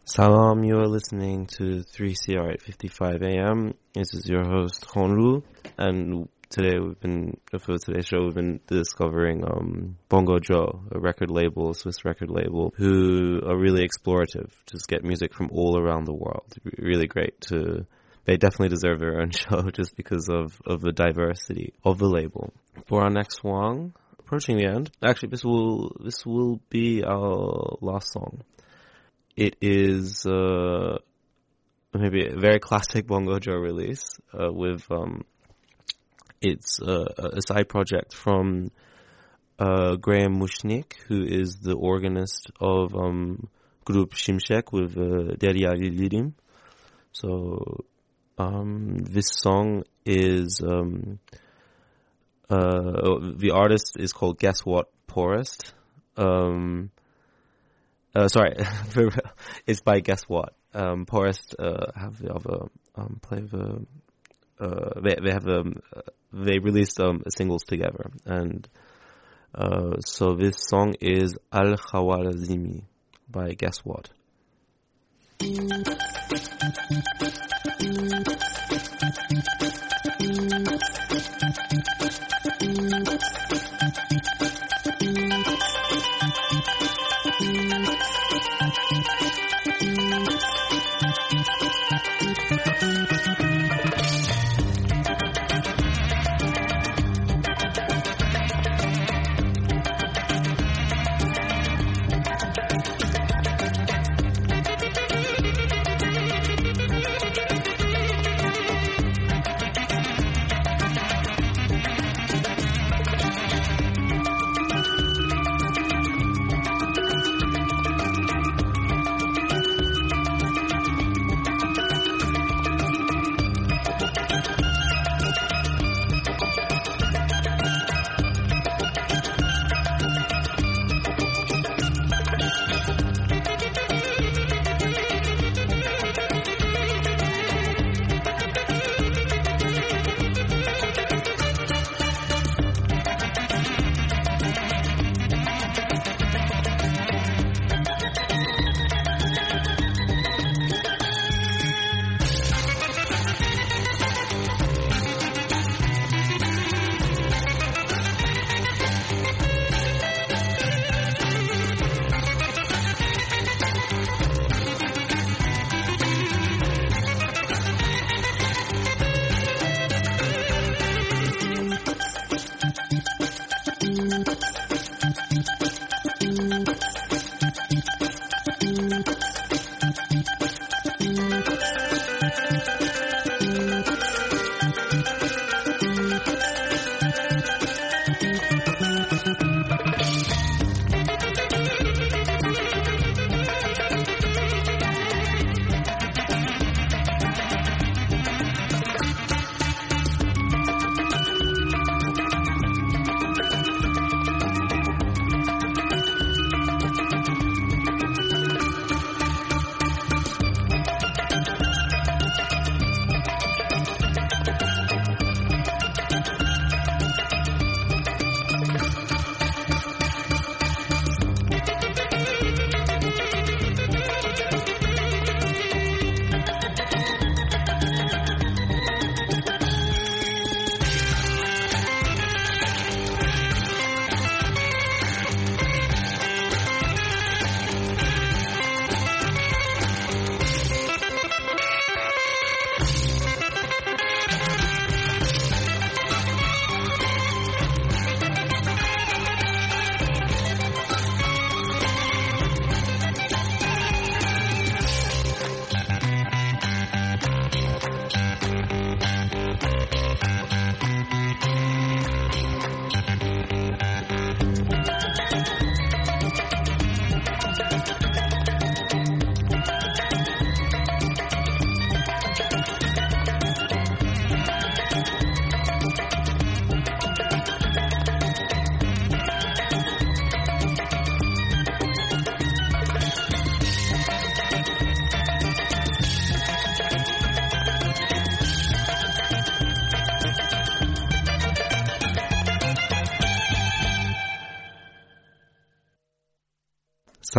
Salam, 0.05 0.63
you 0.63 0.77
are 0.77 0.87
listening 0.87 1.47
to 1.59 1.83
3CR 1.83 2.53
at 2.53 2.63
55 2.63 3.23
AM. 3.23 3.75
This 3.95 4.15
is 4.15 4.29
your 4.29 4.45
host, 4.45 4.87
Honru, 4.87 5.43
and 5.77 6.29
today 6.51 6.79
we've 6.81 6.99
been, 6.99 7.39
for 7.61 7.79
today's 7.79 8.07
show, 8.07 8.25
we've 8.25 8.35
been 8.35 8.61
discovering, 8.67 9.45
um, 9.45 9.97
Bongo 10.09 10.41
Joe, 10.41 10.83
a 10.91 10.99
record 10.99 11.31
label, 11.31 11.71
a 11.71 11.75
Swiss 11.75 12.05
record 12.05 12.29
label, 12.29 12.75
who 12.77 13.41
are 13.47 13.57
really 13.57 13.87
explorative, 13.87 14.51
just 14.67 14.89
get 14.89 15.05
music 15.05 15.33
from 15.33 15.49
all 15.53 15.79
around 15.79 16.07
the 16.07 16.13
world. 16.13 16.53
Really 16.77 17.07
great 17.07 17.41
to, 17.43 17.87
they 18.25 18.37
definitely 18.37 18.71
deserve 18.71 18.99
their 18.99 19.21
own 19.21 19.31
show 19.31 19.71
just 19.71 19.97
because 19.97 20.29
of, 20.29 20.61
of 20.67 20.81
the 20.81 20.93
diversity 20.93 21.73
of 21.85 21.99
the 21.99 22.09
label. 22.09 22.53
For 22.87 23.03
our 23.03 23.11
next 23.11 23.43
song, 23.43 23.95
approaching 24.19 24.57
the 24.57 24.67
end, 24.67 24.91
actually 25.05 25.29
this 25.29 25.45
will, 25.45 25.97
this 26.05 26.27
will 26.27 26.61
be 26.69 27.05
our 27.05 27.77
last 27.81 28.13
song. 28.13 28.43
It 29.37 29.55
is, 29.61 30.27
uh, 30.27 30.99
maybe 31.95 32.27
a 32.27 32.37
very 32.37 32.59
classic 32.59 33.07
Bongo 33.07 33.39
Joe 33.39 33.55
release, 33.55 34.19
uh, 34.35 34.53
with, 34.53 34.85
um, 34.91 35.23
it's 36.41 36.81
uh, 36.81 37.05
a 37.19 37.41
side 37.47 37.69
project 37.69 38.15
from 38.15 38.71
uh, 39.59 39.97
Graham 39.97 40.41
Mushnik, 40.41 40.95
who 41.07 41.23
is 41.23 41.57
the 41.57 41.75
organist 41.75 42.51
of 42.61 42.95
um, 42.95 43.49
Grup 43.85 44.15
Şimşek 44.15 44.73
with 44.73 44.97
uh, 44.97 45.37
Derya 45.39 45.75
Yıldırım. 45.77 46.33
So 47.13 47.85
um, 48.39 48.97
this 48.99 49.29
song 49.29 49.85
is 50.07 50.63
um, 50.63 51.19
uh, 52.49 53.19
the 53.37 53.51
artist 53.53 53.97
is 53.99 54.13
called 54.13 54.39
Guess 54.39 54.61
What 54.61 54.89
Porist. 55.07 55.73
Um, 56.17 56.91
uh, 58.15 58.29
sorry, 58.29 58.57
it's 59.67 59.83
by 59.83 60.01
Guess 60.01 60.23
What. 60.23 60.55
Um, 60.73 61.05
Porist 61.05 61.55
uh, 61.59 61.93
have 61.95 62.19
the 62.19 62.33
other 62.33 62.71
um, 62.97 63.19
play 63.21 63.41
the 63.41 63.85
uh, 64.59 65.01
they 65.01 65.17
they 65.23 65.33
have 65.33 65.47
um, 65.49 65.81
they 66.33 66.59
released 66.59 67.01
um, 67.01 67.23
singles 67.29 67.65
together, 67.65 68.11
and 68.25 68.69
uh, 69.55 70.01
so 70.01 70.35
this 70.35 70.57
song 70.59 70.95
is 71.01 71.37
Al 71.53 71.77
Khawarazmi 71.77 72.83
by 73.31 73.53
Guess 73.55 73.79
What. 73.85 74.11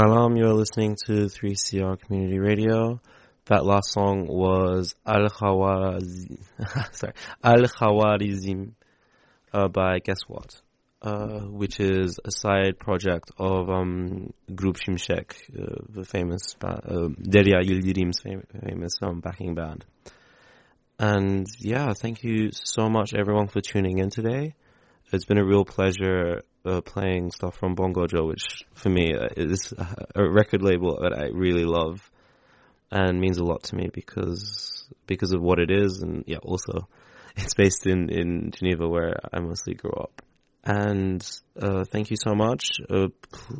Salam, 0.01 0.35
you're 0.35 0.55
listening 0.55 0.97
to 1.05 1.27
3CR 1.27 1.99
Community 1.99 2.39
Radio. 2.39 2.99
That 3.45 3.63
last 3.63 3.91
song 3.91 4.25
was 4.25 4.95
Al 5.05 5.29
sorry, 6.91 7.13
Al 7.43 7.65
Khawarizm 7.65 8.71
uh, 9.53 9.67
by 9.67 9.99
Guess 9.99 10.21
What, 10.27 10.59
uh, 11.03 11.41
which 11.41 11.79
is 11.79 12.19
a 12.25 12.31
side 12.31 12.79
project 12.79 13.29
of 13.37 13.69
um, 13.69 14.33
Grup 14.55 14.77
Şimşek, 14.77 15.35
uh, 15.55 15.83
the 15.87 16.03
famous 16.03 16.55
uh, 16.63 16.79
Derya 17.21 17.61
Yildirim's 17.61 18.21
fam- 18.21 18.47
famous 18.59 18.93
um, 19.03 19.19
backing 19.19 19.53
band. 19.53 19.85
And 20.97 21.45
yeah, 21.59 21.93
thank 21.93 22.23
you 22.23 22.49
so 22.53 22.89
much 22.89 23.13
everyone 23.13 23.49
for 23.49 23.61
tuning 23.61 23.99
in 23.99 24.09
today. 24.09 24.55
It's 25.13 25.25
been 25.25 25.37
a 25.37 25.45
real 25.45 25.63
pleasure 25.65 26.41
uh, 26.65 26.81
playing 26.81 27.31
stuff 27.31 27.57
from 27.57 27.75
Bongo 27.75 28.07
Joe, 28.07 28.25
which 28.25 28.65
for 28.73 28.89
me 28.89 29.13
uh, 29.13 29.27
is 29.35 29.73
a 30.15 30.23
record 30.29 30.61
label 30.61 30.99
that 31.01 31.17
I 31.17 31.27
really 31.33 31.65
love 31.65 32.09
and 32.91 33.19
means 33.19 33.37
a 33.37 33.43
lot 33.43 33.63
to 33.63 33.75
me 33.75 33.89
because 33.93 34.85
because 35.07 35.33
of 35.33 35.41
what 35.41 35.59
it 35.59 35.71
is, 35.71 36.01
and 36.01 36.23
yeah, 36.27 36.37
also 36.43 36.87
it's 37.35 37.53
based 37.53 37.85
in 37.85 38.09
in 38.09 38.51
Geneva 38.51 38.87
where 38.87 39.15
I 39.33 39.39
mostly 39.39 39.73
grew 39.73 39.93
up. 39.93 40.21
And 40.63 41.27
uh, 41.59 41.85
thank 41.85 42.11
you 42.11 42.17
so 42.23 42.35
much 42.35 42.81
uh, 42.87 43.07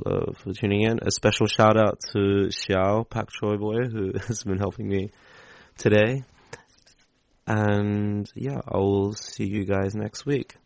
uh, 0.05 0.33
for 0.33 0.53
tuning 0.53 0.81
in. 0.81 0.99
A 1.01 1.09
special 1.09 1.47
shout 1.47 1.75
out 1.75 1.99
to 2.11 2.49
Xiao 2.49 3.09
Pak 3.09 3.29
Choi 3.31 3.57
Boy 3.57 3.87
who 3.91 4.11
has 4.27 4.43
been 4.43 4.59
helping 4.59 4.87
me 4.87 5.09
today. 5.77 6.23
And 7.47 8.31
yeah, 8.35 8.61
I 8.67 8.77
will 8.77 9.13
see 9.13 9.45
you 9.45 9.65
guys 9.65 9.95
next 9.95 10.27
week. 10.27 10.57